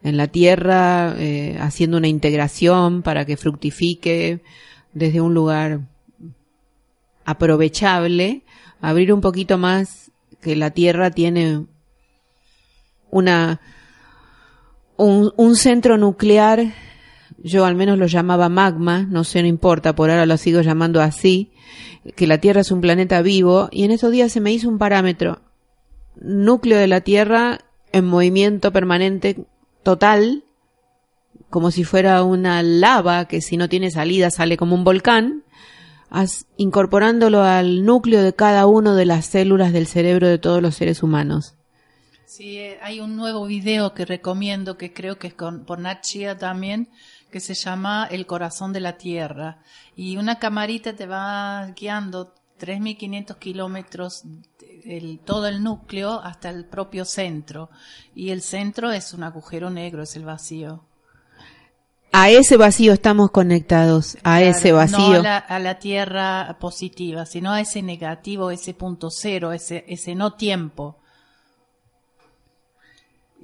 [0.03, 4.41] en la tierra, eh, haciendo una integración para que fructifique
[4.93, 5.81] desde un lugar
[7.25, 8.43] aprovechable,
[8.81, 10.11] abrir un poquito más
[10.41, 11.65] que la tierra tiene
[13.09, 13.61] una,
[14.97, 16.73] un, un centro nuclear,
[17.37, 21.01] yo al menos lo llamaba magma, no sé, no importa, por ahora lo sigo llamando
[21.01, 21.51] así,
[22.15, 24.77] que la Tierra es un planeta vivo, y en esos días se me hizo un
[24.77, 25.41] parámetro,
[26.19, 27.59] núcleo de la Tierra
[27.91, 29.45] en movimiento permanente
[29.83, 30.43] total,
[31.49, 35.43] como si fuera una lava que si no tiene salida sale como un volcán,
[36.57, 41.03] incorporándolo al núcleo de cada una de las células del cerebro de todos los seres
[41.03, 41.55] humanos.
[42.25, 46.01] Sí, eh, hay un nuevo video que recomiendo, que creo que es con, por Nat
[46.01, 46.89] Chia también,
[47.31, 49.59] que se llama El corazón de la Tierra.
[49.95, 54.23] Y una camarita te va guiando 3.500 kilómetros,
[54.83, 57.69] el, todo el núcleo hasta el propio centro.
[58.15, 60.83] Y el centro es un agujero negro, es el vacío.
[62.11, 64.97] A ese vacío estamos conectados, a ese vacío.
[64.97, 69.83] No a la, a la Tierra positiva, sino a ese negativo, ese punto cero, ese,
[69.87, 70.97] ese no tiempo.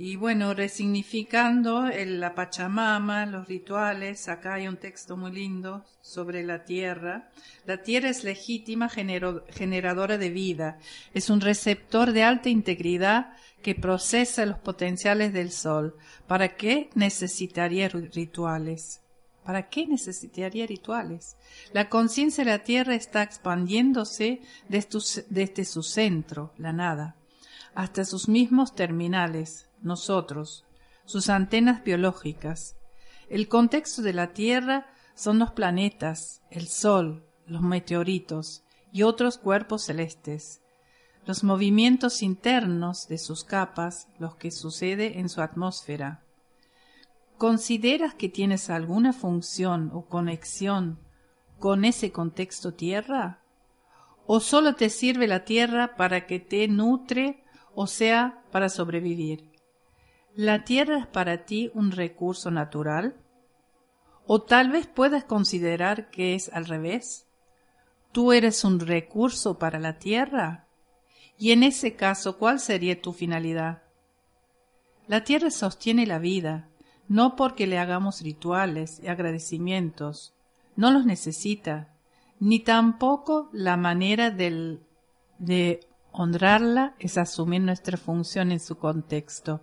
[0.03, 6.43] Y bueno, resignificando el- la Pachamama, los rituales, acá hay un texto muy lindo sobre
[6.43, 7.29] la tierra.
[7.67, 10.79] La tierra es legítima generadora de vida,
[11.13, 15.95] es un receptor de alta integridad que procesa los potenciales del Sol.
[16.25, 19.01] ¿Para qué necesitaría rituales?
[19.45, 21.37] ¿Para qué necesitaría rituales?
[21.73, 27.17] La conciencia de la Tierra está expandiéndose desde, su centro, la nada,
[27.75, 30.65] hasta sus mismos terminales, nosotros,
[31.05, 32.75] sus antenas biológicas.
[33.29, 39.84] El contexto de la Tierra son los planetas, el Sol, los meteoritos y otros cuerpos
[39.84, 40.61] celestes,
[41.25, 46.23] los movimientos internos de sus capas, los que sucede en su atmósfera.
[47.38, 50.99] ¿Consideras que tienes alguna función o conexión
[51.59, 53.41] con ese contexto Tierra?
[54.25, 59.50] ¿O solo te sirve la Tierra para que te nutre o sea para sobrevivir?
[60.36, 63.17] ¿La Tierra es para ti un recurso natural?
[64.25, 67.27] ¿O tal vez puedas considerar que es al revés?
[68.13, 70.67] ¿Tú eres un recurso para la Tierra?
[71.38, 73.84] Y en ese caso, ¿cuál sería tu finalidad?
[75.07, 76.69] La Tierra sostiene la vida,
[77.09, 80.34] no porque le hagamos rituales y agradecimientos,
[80.77, 81.93] no los necesita,
[82.39, 84.82] ni tampoco la manera del,
[85.39, 85.82] de
[86.13, 89.59] honrarla es asumir nuestra función en su contexto.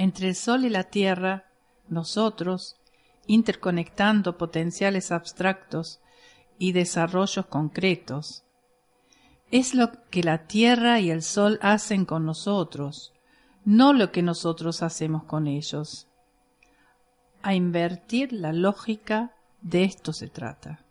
[0.00, 1.44] Entre el Sol y la Tierra,
[1.90, 2.80] nosotros,
[3.26, 6.00] interconectando potenciales abstractos
[6.58, 8.42] y desarrollos concretos,
[9.50, 13.12] es lo que la tierra y el sol hacen con nosotros,
[13.66, 16.08] no lo que nosotros hacemos con ellos.
[17.42, 20.82] A invertir la lógica de esto se trata.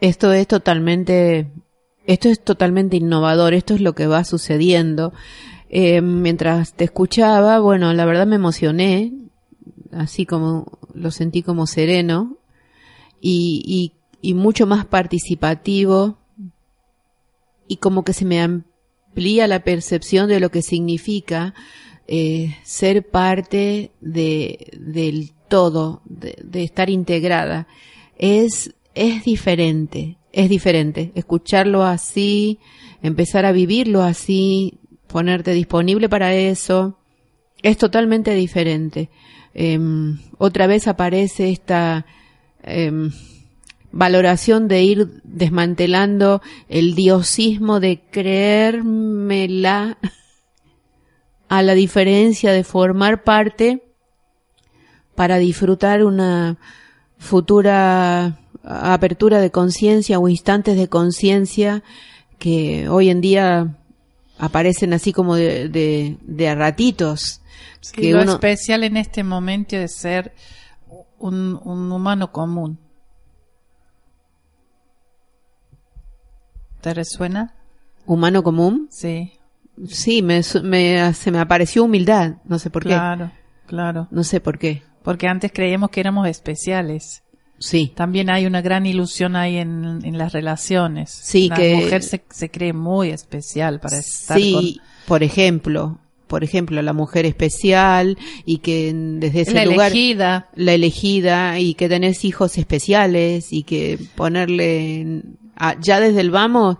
[0.00, 1.50] Esto es totalmente,
[2.12, 5.12] esto es totalmente innovador, esto es lo que va sucediendo.
[5.68, 9.12] Eh, mientras te escuchaba, bueno, la verdad me emocioné,
[9.92, 12.38] así como lo sentí como sereno
[13.20, 16.18] y, y y mucho más participativo
[17.66, 21.54] y como que se me amplía la percepción de lo que significa
[22.06, 27.68] eh, ser parte de, del todo, de, de, estar integrada.
[28.18, 31.12] Es, es diferente, es diferente.
[31.14, 32.58] Escucharlo así,
[33.02, 36.98] empezar a vivirlo así, ponerte disponible para eso,
[37.62, 39.10] es totalmente diferente.
[39.54, 39.78] Eh,
[40.38, 42.06] otra vez aparece esta,
[42.62, 43.10] eh,
[43.92, 49.98] valoración de ir desmantelando el diosismo de creérmela
[51.48, 53.82] a la diferencia de formar parte
[55.14, 56.58] para disfrutar una
[57.18, 61.82] futura apertura de conciencia o instantes de conciencia
[62.38, 63.76] que hoy en día
[64.38, 67.42] aparecen así como de, de, de a ratitos.
[67.92, 70.32] que lo especial en este momento es ser
[71.18, 72.78] un, un humano común
[76.80, 77.54] ¿Te resuena?
[78.06, 78.88] ¿Humano común?
[78.90, 79.32] Sí.
[79.86, 82.88] Sí, me, me, se me apareció humildad, no sé por qué.
[82.90, 83.30] Claro,
[83.66, 84.08] claro.
[84.10, 84.82] No sé por qué.
[85.02, 87.22] Porque antes creíamos que éramos especiales.
[87.60, 87.92] Sí.
[87.94, 91.10] También hay una gran ilusión ahí en, en las relaciones.
[91.10, 91.74] Sí, la que...
[91.76, 97.26] mujer se, se, cree muy especial para estar Sí, por ejemplo, por ejemplo, la mujer
[97.26, 100.48] especial y que desde ese la lugar elegida.
[100.54, 105.22] la elegida y que tenés hijos especiales y que ponerle
[105.80, 106.78] ya desde el vamos,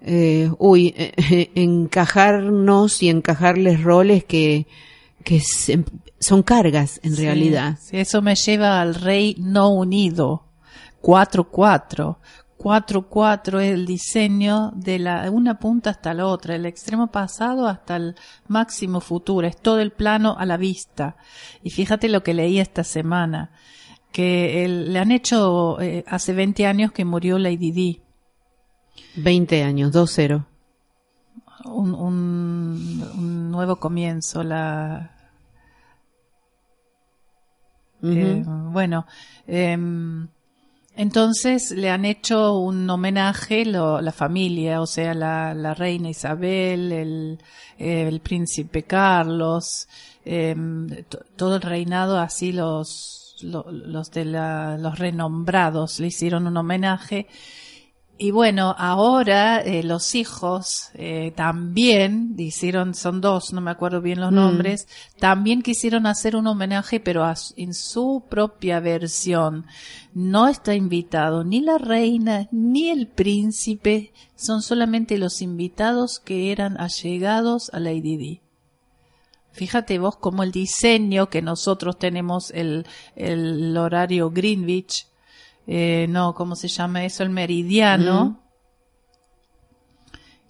[0.00, 4.66] eh, uy, eh, encajarnos y encajarles roles que,
[5.24, 5.42] que
[6.20, 7.78] son cargas en sí, realidad.
[7.80, 10.44] Sí, eso me lleva al rey no unido.
[11.02, 12.18] 4-4.
[12.58, 17.96] 4-4 es el diseño de la una punta hasta la otra, el extremo pasado hasta
[17.96, 18.14] el
[18.48, 21.16] máximo futuro, es todo el plano a la vista.
[21.62, 23.50] Y fíjate lo que leí esta semana,
[24.12, 28.04] que el, le han hecho eh, hace 20 años que murió Lady Di
[29.16, 30.44] 20 años, 2-0.
[31.66, 35.13] Un, un, un, nuevo comienzo, la...
[38.04, 39.06] Eh, bueno,
[39.46, 39.76] eh,
[40.96, 46.92] entonces le han hecho un homenaje lo, la familia, o sea, la, la reina Isabel,
[46.92, 47.38] el,
[47.78, 49.88] el príncipe Carlos,
[50.24, 50.54] eh,
[51.36, 57.26] todo el reinado, así los, los, los de la, los renombrados le hicieron un homenaje
[58.16, 64.20] y bueno, ahora eh, los hijos eh, también hicieron, son dos, no me acuerdo bien
[64.20, 64.34] los mm.
[64.36, 64.86] nombres,
[65.18, 69.66] también quisieron hacer un homenaje, pero a, en su propia versión.
[70.12, 76.80] No está invitado ni la reina ni el príncipe, son solamente los invitados que eran
[76.80, 78.40] allegados a Lady Di.
[79.50, 82.86] Fíjate vos como el diseño que nosotros tenemos el,
[83.16, 85.08] el horario Greenwich,
[85.66, 87.22] eh, no, ¿cómo se llama eso?
[87.22, 88.40] El meridiano.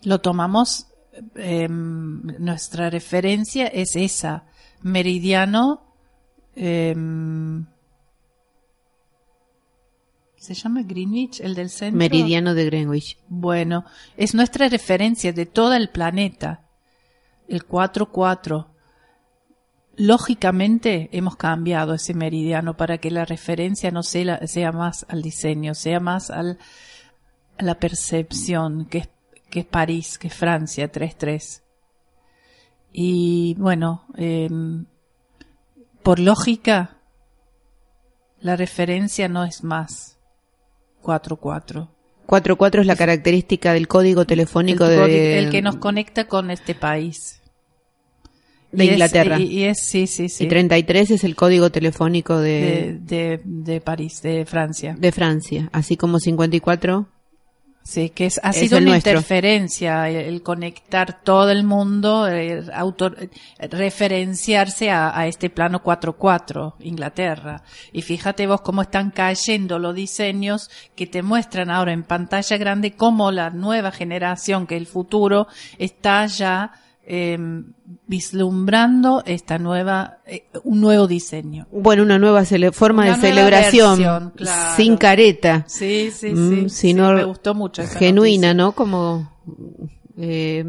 [0.02, 0.88] Lo tomamos,
[1.36, 4.44] eh, nuestra referencia es esa,
[4.82, 5.94] meridiano,
[6.54, 6.94] eh,
[10.36, 11.96] ¿se llama Greenwich, el del centro?
[11.96, 13.16] Meridiano de Greenwich.
[13.28, 13.86] Bueno,
[14.18, 16.68] es nuestra referencia de todo el planeta,
[17.48, 18.73] el 4-4.
[19.96, 25.74] Lógicamente hemos cambiado ese meridiano para que la referencia no sea, sea más al diseño,
[25.74, 26.58] sea más al,
[27.58, 29.08] a la percepción, que es,
[29.50, 31.62] que es París, que es Francia, 3-3.
[32.92, 34.48] Y bueno, eh,
[36.02, 36.98] por lógica,
[38.40, 40.18] la referencia no es más
[41.02, 41.88] 4-4.
[42.26, 45.38] 4-4 es la característica del código telefónico el, de...
[45.38, 47.42] el que nos conecta con este país.
[48.74, 49.38] De Y es- Inglaterra.
[49.40, 50.44] y, y es, sí, sí, sí.
[50.44, 54.94] Y 33 es el código telefónico de, de, de, de París, de Francia.
[54.98, 55.68] de Francia.
[55.72, 57.08] Así como 54.
[57.86, 59.12] Sí, que es, ha Es sido una nuestro.
[59.12, 67.62] interferencia el, conectar todo el mundo, el autor- referenciarse a, a este plano 4-4, Inglaterra.
[67.92, 72.92] Y fíjate vos cómo están cayendo los diseños que te muestran ahora en pantalla grande
[72.92, 75.46] cómo la nueva generación, que el futuro,
[75.78, 76.72] está ya
[77.06, 77.38] eh,
[78.06, 81.66] vislumbrando esta nueva, eh, un nuevo diseño.
[81.70, 83.98] Bueno, una nueva cele- forma Una de nueva celebración.
[83.98, 84.76] versión, claro.
[84.76, 85.64] Sin careta.
[85.68, 86.60] Sí, sí, Mm, sí.
[86.62, 88.54] sí, sino me gustó mucho esa genuina, noticia.
[88.54, 88.72] ¿no?
[88.72, 89.32] Como
[90.16, 90.64] eh,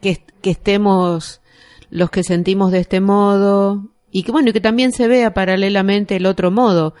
[0.00, 1.40] que, est- que estemos
[1.90, 6.16] los que sentimos de este modo y que bueno, y que también se vea paralelamente
[6.16, 6.94] el otro modo,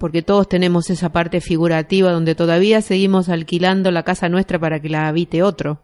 [0.00, 4.88] porque todos tenemos esa parte figurativa donde todavía seguimos alquilando la casa nuestra para que
[4.88, 5.80] la habite otro.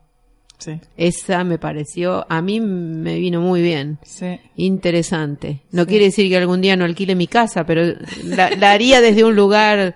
[0.65, 3.99] Sí, Esa me pareció, a mí me vino muy bien.
[4.05, 4.39] sí.
[4.57, 5.61] Interesante.
[5.73, 5.89] No Sí.
[5.89, 7.83] quiere decir que algún día no alquile mi casa, pero
[8.25, 9.95] la, la haría desde un lugar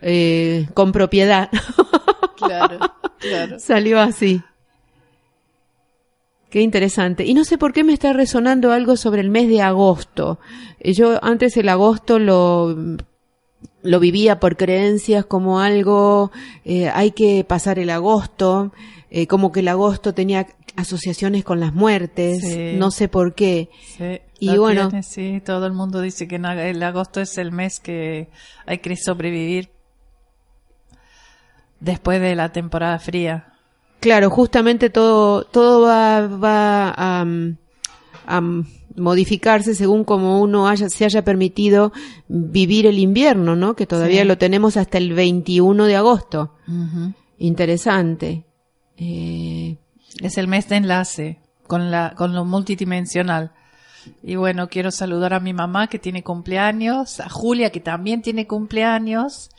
[0.00, 1.48] eh, con propiedad.
[2.36, 2.78] Claro,
[3.20, 3.60] claro.
[3.60, 4.42] Salió así.
[6.50, 7.24] Qué interesante.
[7.24, 10.38] Y no sé por qué me está resonando algo sobre el mes de agosto.
[10.80, 12.76] Eh, Yo antes el agosto lo,
[13.82, 16.30] lo vivía por creencias como algo,
[16.64, 18.72] eh, hay que pasar el agosto,
[19.14, 22.72] eh, como que el agosto tenía asociaciones con las muertes, Sí.
[22.78, 23.68] no sé por qué.
[23.98, 24.88] Sí, Y bueno.
[24.88, 28.30] tiene, sí, todo el mundo dice que el agosto es el mes que
[28.64, 29.68] hay que sobrevivir
[31.80, 33.52] después de la temporada fría.
[34.00, 37.24] Claro, justamente todo, todo va, va a,
[38.26, 38.42] a
[38.96, 41.92] modificarse según como uno haya, se haya permitido
[42.28, 43.74] vivir el invierno, ¿no?
[43.76, 44.28] Que todavía Sí.
[44.28, 46.54] lo tenemos hasta el 21 de agosto.
[47.38, 48.44] Interesante.
[49.02, 49.78] Eh,
[50.20, 53.52] Es el mes de enlace con la con lo multidimensional.
[54.22, 58.46] Y bueno, quiero saludar a mi mamá que tiene cumpleaños, a Julia que también tiene
[58.46, 59.50] cumpleaños.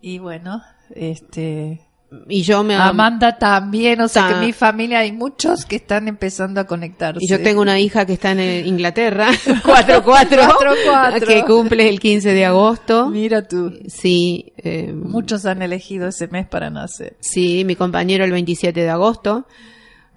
[0.00, 0.62] Y bueno,
[0.94, 1.80] este
[2.28, 6.08] y yo me Amanda también, o sea que en mi familia hay muchos que están
[6.08, 7.20] empezando a conectarse.
[7.22, 11.20] y yo tengo una hija que está en eh, Inglaterra, 4-4, 4-4.
[11.26, 13.08] que cumple el 15 de agosto.
[13.08, 13.78] Mira tú.
[13.86, 17.16] Sí, eh, Muchos han elegido ese mes para nacer.
[17.20, 19.46] Sí, mi compañero el 27 de agosto.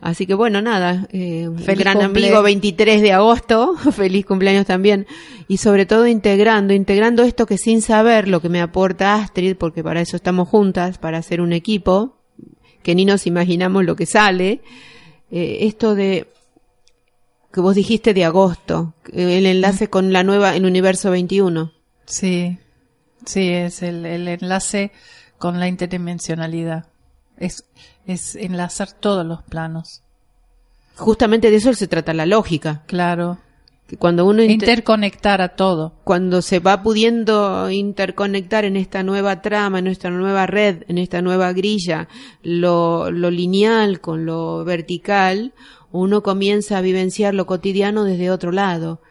[0.03, 2.25] Así que bueno, nada, eh, Feliz gran cumple.
[2.25, 5.07] amigo 23 de agosto, feliz cumpleaños también.
[5.47, 9.81] Y sobre todo integrando, integrando esto que sin saber lo que me aporta Astrid, porque
[9.81, 12.17] para eso estamos juntas, para hacer un equipo,
[12.81, 14.59] que ni nos imaginamos lo que sale.
[15.31, 16.27] Eh, esto de,
[17.53, 21.71] que vos dijiste de agosto, el enlace con la nueva, el universo 21.
[22.05, 22.57] Sí,
[23.25, 24.91] sí, es el, el enlace
[25.37, 26.92] con la interdimensionalidad.
[27.37, 27.65] Es,
[28.05, 30.01] es enlazar todos los planos.
[30.95, 32.83] Justamente de eso se trata la lógica.
[32.87, 33.39] Claro.
[33.87, 35.93] Que cuando uno inte- Interconectar a todo.
[36.03, 41.21] cuando se va pudiendo interconectar en esta nueva trama, en esta nueva red, en esta
[41.21, 42.07] nueva grilla,
[42.43, 45.53] lo, lo lineal con lo vertical,
[45.91, 49.01] uno comienza a vivenciar lo cotidiano desde otro lado.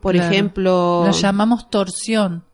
[0.00, 0.32] Por Claro.
[0.32, 2.44] ejemplo, Lo llamamos torsión.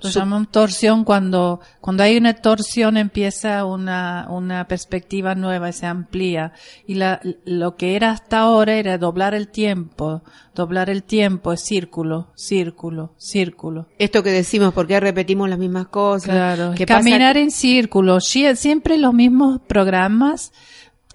[0.00, 5.86] Lo Su- llamamos torsión cuando, cuando hay una torsión empieza una, una perspectiva nueva, se
[5.86, 6.52] amplía.
[6.86, 10.22] Y la, lo que era hasta ahora era doblar el tiempo.
[10.54, 13.86] Doblar el tiempo es círculo, círculo, círculo.
[13.98, 16.30] esto que decimos, ¿por qué repetimos las mismas cosas?
[16.30, 16.98] Claro, ¿Qué pasa?
[16.98, 20.52] caminar en círculo, sí, siempre los mismos programas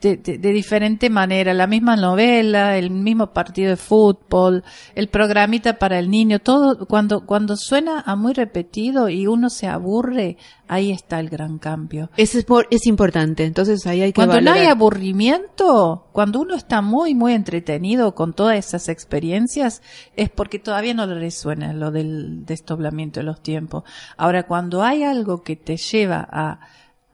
[0.04, 5.80] de, de- de diferente manera, la misma novela, el mismo partido de fútbol, el programita
[5.80, 10.38] para el niño, todo cuando cuando suena a muy repetido y uno se aburre,
[10.68, 12.10] ahí está el gran cambio.
[12.18, 16.82] Es, por- es importante, entonces ahí hay que Cuando no hay aburrimiento, cuando uno está
[16.82, 19.82] muy, muy entretenido con todas esas experiencias,
[20.16, 23.84] es porque todavía no le resuena lo del desdoblamiento de los tiempos.
[24.18, 26.60] Ahora, cuando hay algo que te lleva a,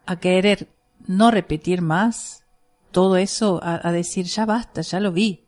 [0.05, 0.67] a querer
[1.07, 2.43] no repetir más
[2.91, 5.45] todo eso, a, decir, ya basta, ya lo vi.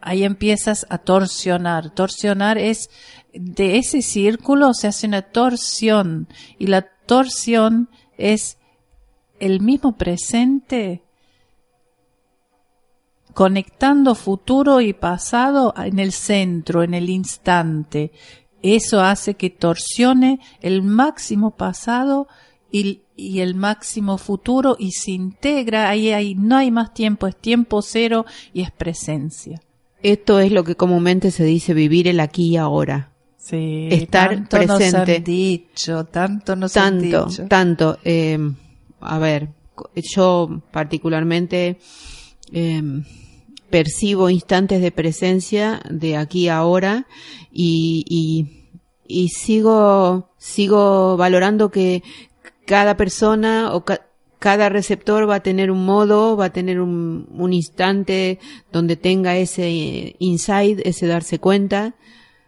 [0.00, 1.90] Ahí empiezas a torsionar.
[1.90, 2.90] Torsionar es,
[3.32, 8.58] de ese círculo se hace una torsión y la torsión es
[9.38, 11.02] el mismo presente
[13.32, 18.12] conectando futuro y pasado en el centro, en el instante.
[18.62, 22.28] Eso hace que torsione el máximo pasado
[22.70, 27.36] y, y el máximo futuro y se integra, ahí, ahí no hay más tiempo, es
[27.36, 29.60] tiempo cero y es presencia.
[30.02, 33.10] Esto es lo que comúnmente se dice vivir el aquí y ahora.
[33.38, 35.16] Sí, Estar tanto Nos presente.
[35.16, 37.46] han dicho, tanto nos han tanto, dicho.
[37.48, 37.98] tanto.
[38.04, 38.38] eh,
[39.00, 39.48] a ver,
[40.14, 41.78] yo particularmente
[42.52, 42.82] eh,
[43.70, 47.06] percibo instantes de presencia de aquí a ahora
[47.52, 48.68] y, y,
[49.08, 52.02] y sigo, sigo valorando que
[52.72, 54.06] cada persona o ca-
[54.38, 58.38] cada receptor va a tener un modo, va a tener un, instante
[58.72, 61.96] donde tenga ese eh, insight, ese darse cuenta,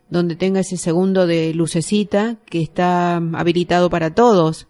[0.09, 4.67] donde tenga ese segundo de lucecita que está habilitado para todos.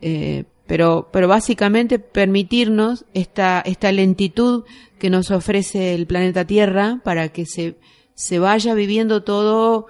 [0.00, 4.62] Eh, pero, pero básicamente permitirnos esta, esta lentitud
[5.00, 7.74] que nos ofrece el planeta Tierra para que se,
[8.14, 9.88] se vaya viviendo todo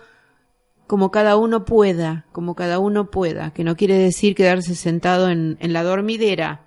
[0.87, 5.57] como cada uno pueda, como cada uno pueda, que no quiere decir quedarse sentado en,
[5.61, 6.63] en la dormidera.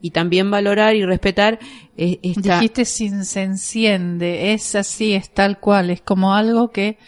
[0.00, 1.58] Y también valorar y respetar
[1.96, 6.98] eh, Dijiste sin se enciende, es así, es tal cual, es como algo que,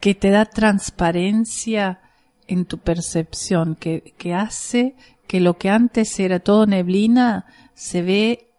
[0.00, 2.00] que te da transparencia
[2.46, 4.96] en tu percepción, que, que hace
[5.26, 8.50] que lo que antes era todo neblina se ve,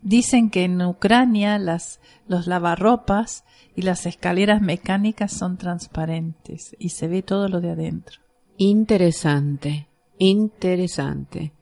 [0.00, 3.44] dicen que en Ucrania las, los lavarropas
[3.74, 8.20] y las escaleras mecánicas son transparentes y se ve todo lo de adentro.
[8.58, 11.52] Interesante, interesante.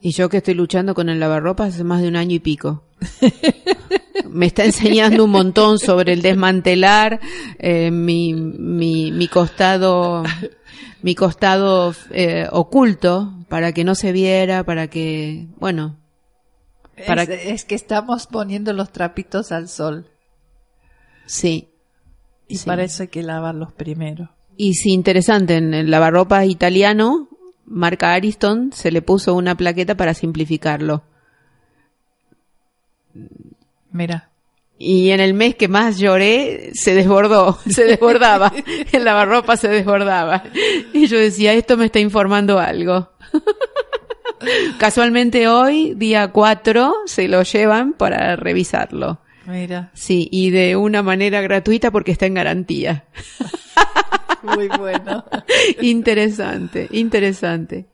[0.00, 2.84] Y yo que estoy luchando con el lavarropas hace más de un año y pico.
[4.30, 7.20] Me está enseñando un montón sobre el desmantelar
[7.58, 10.24] eh, mi, mi, mi costado,
[11.02, 15.96] mi costado eh, oculto para que no se viera, para que, bueno,
[17.06, 20.06] Para- Es, es que estamos poniendo los trapitos al sol
[21.26, 21.68] sí.
[22.48, 22.70] y Sí.
[22.70, 24.30] hay que lavarlos primero.
[24.56, 27.28] Y sí, interesante, en el lavarropas italiano,
[27.66, 31.02] marca Ariston, se le puso una plaqueta para simplificarlo.
[33.90, 34.30] Mira,
[34.78, 38.52] Y en el mes que más lloré, se desbordó, se desbordaba.
[38.92, 40.42] El lavarropa se desbordaba.
[40.92, 43.10] Y yo decía, esto me está informando algo.
[44.78, 49.18] Casualmente hoy, día 4, se lo llevan para revisarlo.
[49.46, 53.04] Mira, Sí, y de una manera gratuita porque está en garantía.
[54.42, 55.24] muy bueno.
[55.82, 57.86] interesante, interesante.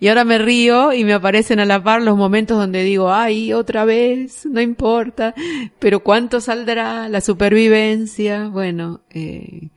[0.00, 3.52] Y ahora me río y me aparecen a la par los momentos donde digo, ay,
[3.52, 5.34] otra vez, no importa,
[5.78, 8.48] pero ¿cuánto saldrá la supervivencia?
[8.48, 9.68] Bueno, eh,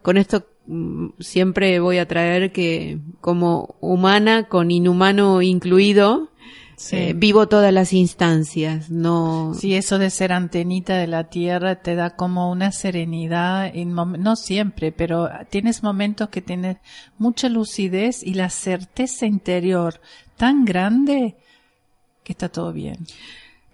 [0.00, 6.30] con esto mm, siempre voy a traer que como humana, con inhumano incluido,
[6.78, 6.96] Sí.
[6.96, 9.52] eh, vivo todas las instancias, no...
[9.52, 14.36] Sí, eso de ser antenita de la tierra te da como una serenidad, en no
[14.36, 16.76] siempre, pero tienes momentos que tienes
[17.18, 20.00] mucha lucidez y la certeza interior
[20.36, 21.34] tan grande
[22.22, 23.06] que está todo bien,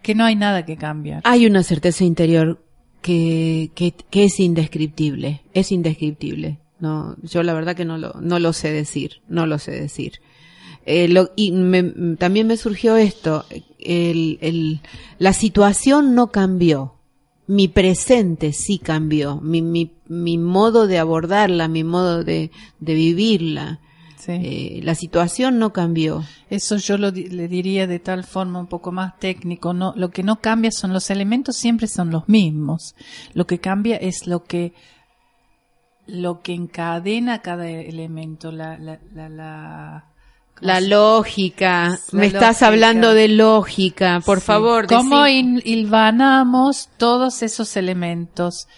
[0.01, 1.21] que no hay nada que cambiar.
[1.25, 2.65] Hay una certeza interior
[3.03, 6.59] que, que, que es indescriptible, es indescriptible.
[6.81, 10.21] No, yo la verdad que no lo, no lo sé decir, no lo sé decir.
[10.87, 13.45] Eh, lo- y me- también me surgió esto,
[13.79, 14.81] el, el,
[15.19, 16.95] la situación no cambió,
[17.47, 23.81] mi presente sí cambió, mi, mi, mi modo de abordarla, mi modo de, de vivirla,
[24.17, 24.33] Sí.
[24.33, 26.25] eh, la situación no cambió.
[26.49, 29.75] Eso yo lo le diría de tal forma un poco más técnico.
[29.75, 32.95] No, lo que no cambia son los elementos, siempre son los mismos.
[33.35, 34.73] Lo que cambia es lo que
[36.07, 40.14] lo que encadena cada elemento, la la la, la, ¿cómo
[40.61, 42.67] La lógica, La me estás lógica.
[42.69, 44.47] hablando de lógica, por Sí.
[44.47, 44.87] favor.
[44.87, 48.69] ¿Cómo hilvanamos todos esos elementos?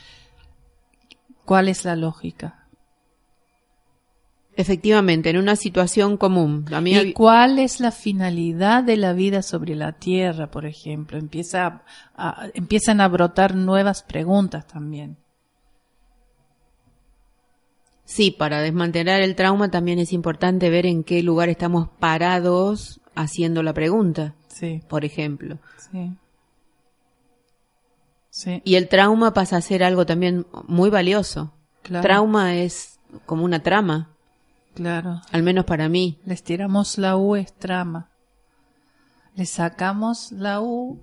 [1.45, 2.66] ¿Cuál es la lógica?
[4.59, 6.64] Efectivamente, en una situación común.
[6.72, 11.18] A mí ¿Y cuál es la finalidad de la vida sobre la Tierra, por ejemplo?
[11.18, 11.83] Empieza a-
[12.45, 15.18] a- empiezan a brotar nuevas preguntas también.
[18.07, 23.63] Sí, para desmantelar el trauma también es importante ver en qué lugar estamos parados haciendo
[23.63, 25.59] la pregunta, Sí, por ejemplo.
[25.91, 26.17] sí.
[28.31, 31.53] Sí, Y el trauma pasa a ser algo también muy valioso.
[31.83, 32.03] claro.
[32.03, 34.11] Trauma es como una trama.
[34.75, 35.23] Claro.
[35.33, 36.19] Al menos para mí.
[36.27, 38.11] Les tiramos la U es trama.
[39.37, 41.01] Le sacamos la U,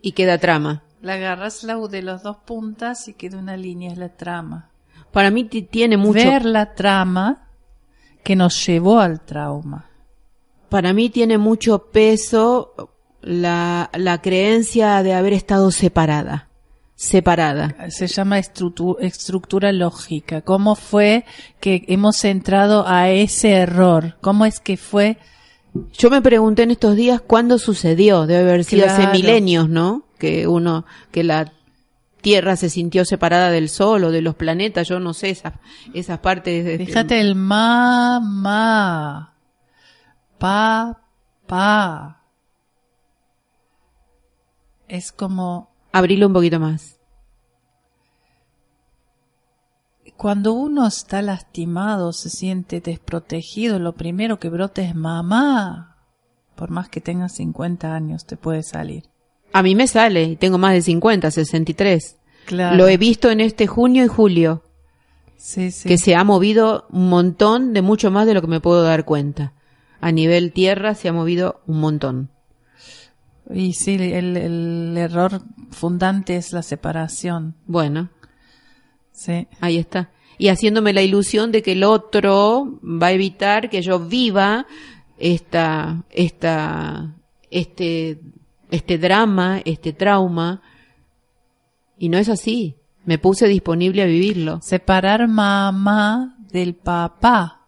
[0.00, 0.82] Y queda trama.
[1.02, 4.70] le agarras la U de las dos puntas y queda una línea, es la trama.
[5.14, 6.12] Para mí ti- tiene mucho.
[6.28, 7.48] Ver la trama
[8.22, 9.86] que nos llevó al trauma.
[10.68, 12.74] Para mí tiene mucho peso
[13.22, 16.48] la, la creencia de haber estado separada.
[16.96, 17.74] Separada.
[17.90, 20.42] Se llama estructu- estructura lógica.
[20.42, 21.24] ¿Cómo fue
[21.60, 24.16] que hemos entrado a ese error?
[24.20, 25.18] ¿Cómo es que fue?
[25.92, 28.26] Yo me pregunté en estos días cuándo sucedió.
[28.26, 30.04] Debe haber sido hace milenios, ¿no?
[30.18, 31.52] Que uno, que la
[32.24, 34.88] Tierra se sintió separada del Sol o de los planetas.
[34.88, 35.52] Yo no sé esas,
[35.92, 36.64] esas partes.
[36.64, 39.34] De, Fíjate el mamá,
[40.38, 42.22] papá.
[44.88, 46.98] Es como Abrilo un poquito más.
[50.16, 55.98] cuando uno está lastimado, se siente desprotegido, lo primero que brota es mamá.
[56.54, 59.10] Por más que tengas 50 años, te puede salir.
[59.54, 62.16] A mí me sale, y tengo más de 50, 63.
[62.46, 62.76] Claro.
[62.76, 64.64] Lo he visto en este junio y julio,
[65.36, 65.88] Sí, sí.
[65.88, 69.04] que se ha movido un montón de mucho más de lo que me puedo dar
[69.04, 69.52] cuenta.
[70.00, 72.30] A nivel tierra se ha movido un montón.
[73.52, 77.54] Y sí, el, el error fundante es la separación.
[77.66, 78.10] Bueno,
[79.12, 79.46] Sí.
[79.60, 80.10] ahí está.
[80.36, 84.66] Y haciéndome la ilusión de que el otro va a evitar que yo viva
[85.18, 87.14] esta, esta,
[87.50, 88.20] este,
[88.70, 90.62] este drama, este trauma.
[91.98, 92.76] Y no es así.
[93.04, 94.60] Me puse disponible a vivirlo.
[94.62, 97.66] Separar mamá del papá.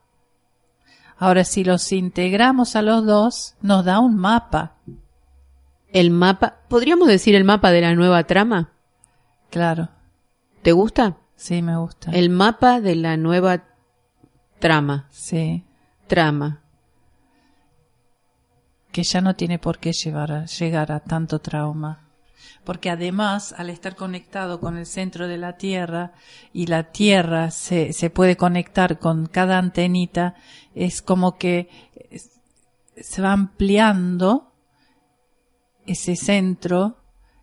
[1.18, 4.76] Ahora, si los integramos a los dos, nos da un mapa.
[5.88, 8.72] El mapa, ¿podríamos decir el mapa de la nueva trama?
[9.50, 9.88] Claro.
[10.62, 11.16] ¿Te gusta?
[11.36, 12.10] Sí, me gusta.
[12.10, 13.64] El mapa de la nueva
[14.58, 15.06] trama.
[15.10, 15.64] Sí.
[16.06, 16.62] Trama.
[18.96, 22.08] Que ya no tiene por qué llevar llegar a tanto trauma.
[22.64, 26.14] Porque además, al estar conectado con el centro de la Tierra
[26.54, 30.34] y la Tierra se, se puede conectar con cada antenita,
[30.74, 31.68] es como que
[32.98, 34.54] se va ampliando
[35.84, 36.96] ese centro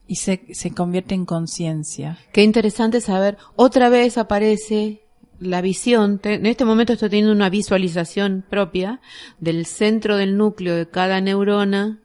[0.08, 2.18] y se, se convierte en conciencia.
[2.32, 3.38] Qué interesante saber.
[3.56, 5.03] Otra vez aparece
[5.44, 6.20] la visión.
[6.20, 9.00] Te- En este momento estoy teniendo una visualización propia
[9.39, 12.00] del centro del núcleo de cada neurona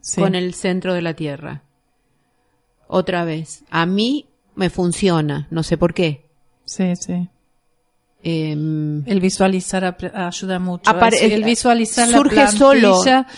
[0.00, 0.20] Sí.
[0.20, 1.62] con el centro de la Tierra.
[2.88, 3.64] Otra vez.
[3.70, 5.48] A mí me funciona.
[5.50, 6.24] No sé por qué.
[6.64, 7.28] Sí, sí.
[8.22, 10.90] Em, El visualizar ayuda mucho.
[11.20, 12.96] El visualizar surge la solo,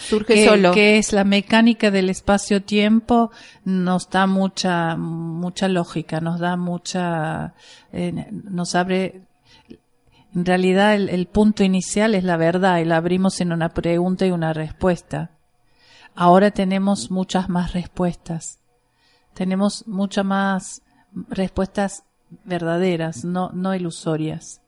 [0.08, 0.72] surge que, solo.
[0.72, 3.30] que es la mecánica del espacio-tiempo,
[3.64, 7.54] nos da mucha, mucha lógica, nos da mucha,
[7.92, 9.22] eh, nos abre,
[10.34, 14.30] en realidad el, punto inicial es la verdad y la abrimos en una pregunta y
[14.30, 15.30] una respuesta.
[16.14, 18.60] Ahora tenemos muchas más respuestas.
[19.34, 20.82] Tenemos muchas más
[21.28, 22.04] respuestas
[22.44, 24.60] verdaderas, no, no ilusorias.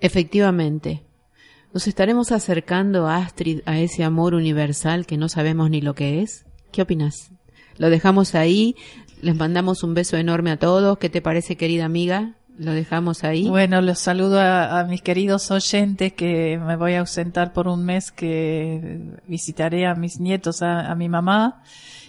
[0.00, 1.02] Efectivamente.
[1.72, 6.46] ¿Nos estaremos acercando, Astrid, a ese amor universal que no sabemos ni lo que es?
[6.72, 7.32] ¿Qué opinas?
[7.76, 8.76] Lo dejamos ahí,
[9.20, 10.98] les mandamos un beso enorme a todos.
[10.98, 12.36] ¿Qué te parece, querida amiga?
[12.58, 13.48] Lo dejamos ahí.
[13.48, 18.10] Bueno, los saludo a, mis queridos oyentes que me voy a ausentar por un mes
[18.10, 21.62] que visitaré a mis nietos, a, a mi mamá.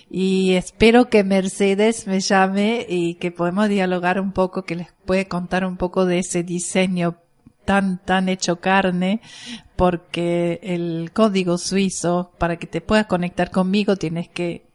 [0.10, 5.28] Y espero que Mercedes me llame y que podamos dialogar un poco, que les puede
[5.28, 7.18] contar un poco de ese diseño
[7.66, 9.20] tan, tan hecho carne,
[9.76, 14.67] porque el código suizo, para que te puedas conectar conmigo, tienes que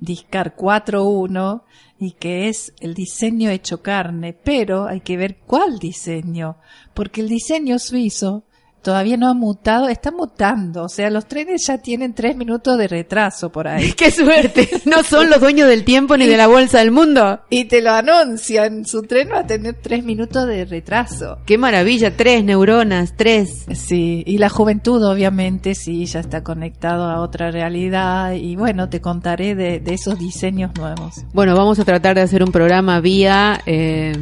[0.00, 1.62] discar 4.1
[1.98, 6.58] y que es el diseño hecho carne, pero hay que ver cuál diseño,
[6.94, 8.44] porque el diseño suizo
[8.82, 12.88] todavía no ha mutado, está mutando, o sea, los trenes ya tienen tres minutos de
[12.88, 13.92] retraso por ahí.
[13.96, 14.68] ¡Qué suerte!
[14.84, 17.40] No son los dueños del tiempo ni de la bolsa del mundo.
[17.50, 21.38] Y te lo anuncian, su tren va a tener tres minutos de retraso.
[21.46, 22.16] ¡Qué maravilla!
[22.16, 23.66] Tres neuronas, tres.
[23.74, 29.00] Sí, y la juventud obviamente sí, ya está conectado a otra realidad y bueno, te
[29.00, 31.24] contaré de, de esos diseños nuevos.
[31.32, 34.12] Bueno, vamos a tratar de hacer un programa vía eh,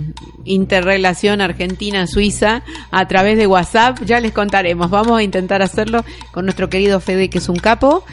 [0.45, 3.99] interrelación Argentina-Suiza a través de WhatsApp.
[4.05, 4.33] Ya les
[4.63, 8.05] Vamos a intentar hacerlo con nuestro querido Fede, que es un capo.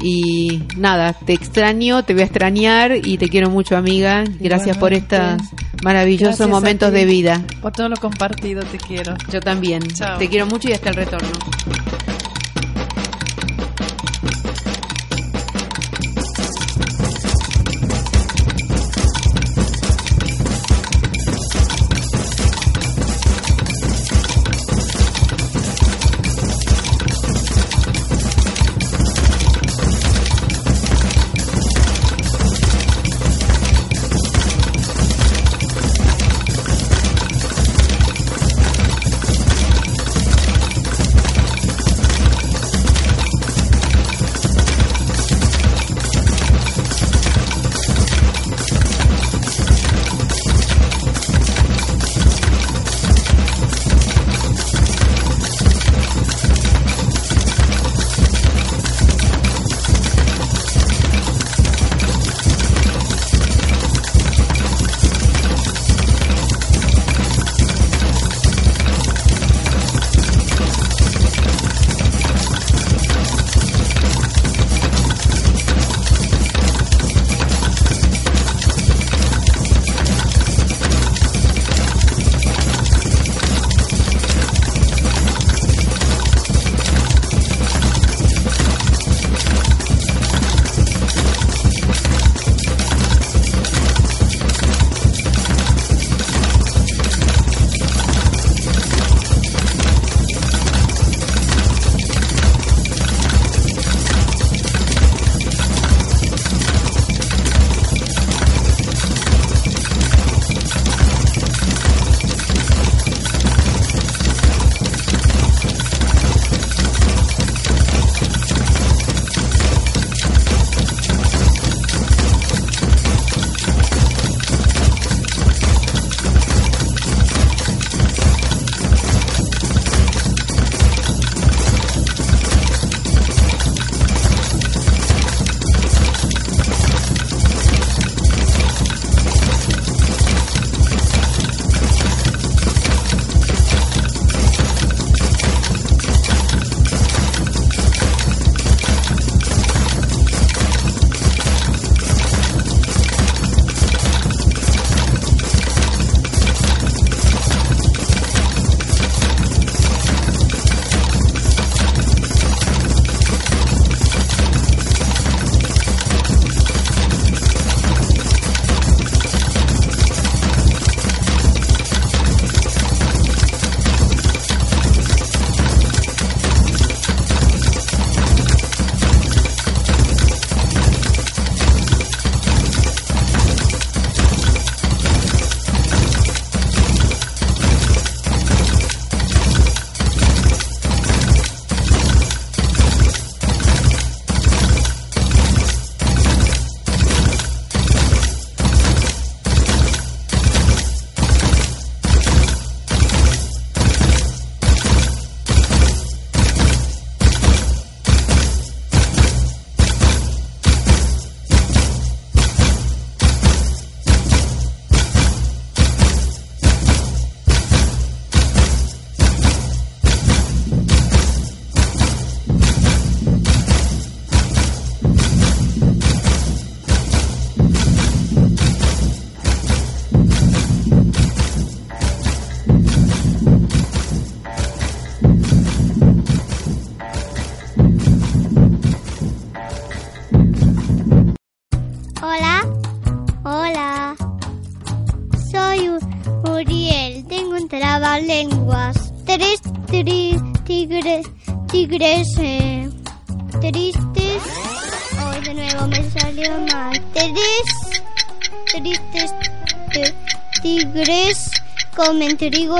[0.00, 4.24] Y nada, te extraño, te voy a extrañar y te quiero mucho, amiga.
[4.38, 5.42] Gracias por estos
[5.82, 7.42] maravillosos Gracias momentos de vida.
[7.60, 9.16] Por todo lo compartido, te quiero.
[9.32, 9.82] Yo también.
[9.88, 10.18] Chao.
[10.18, 11.28] Te quiero mucho y hasta el retorno.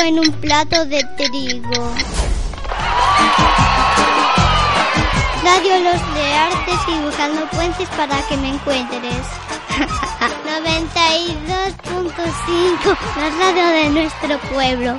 [0.09, 1.93] En un plato de trigo.
[5.45, 9.27] Radio Los de Artes dibujando puentes para que me encuentres.
[10.47, 14.99] 92.5, la radio de nuestro pueblo.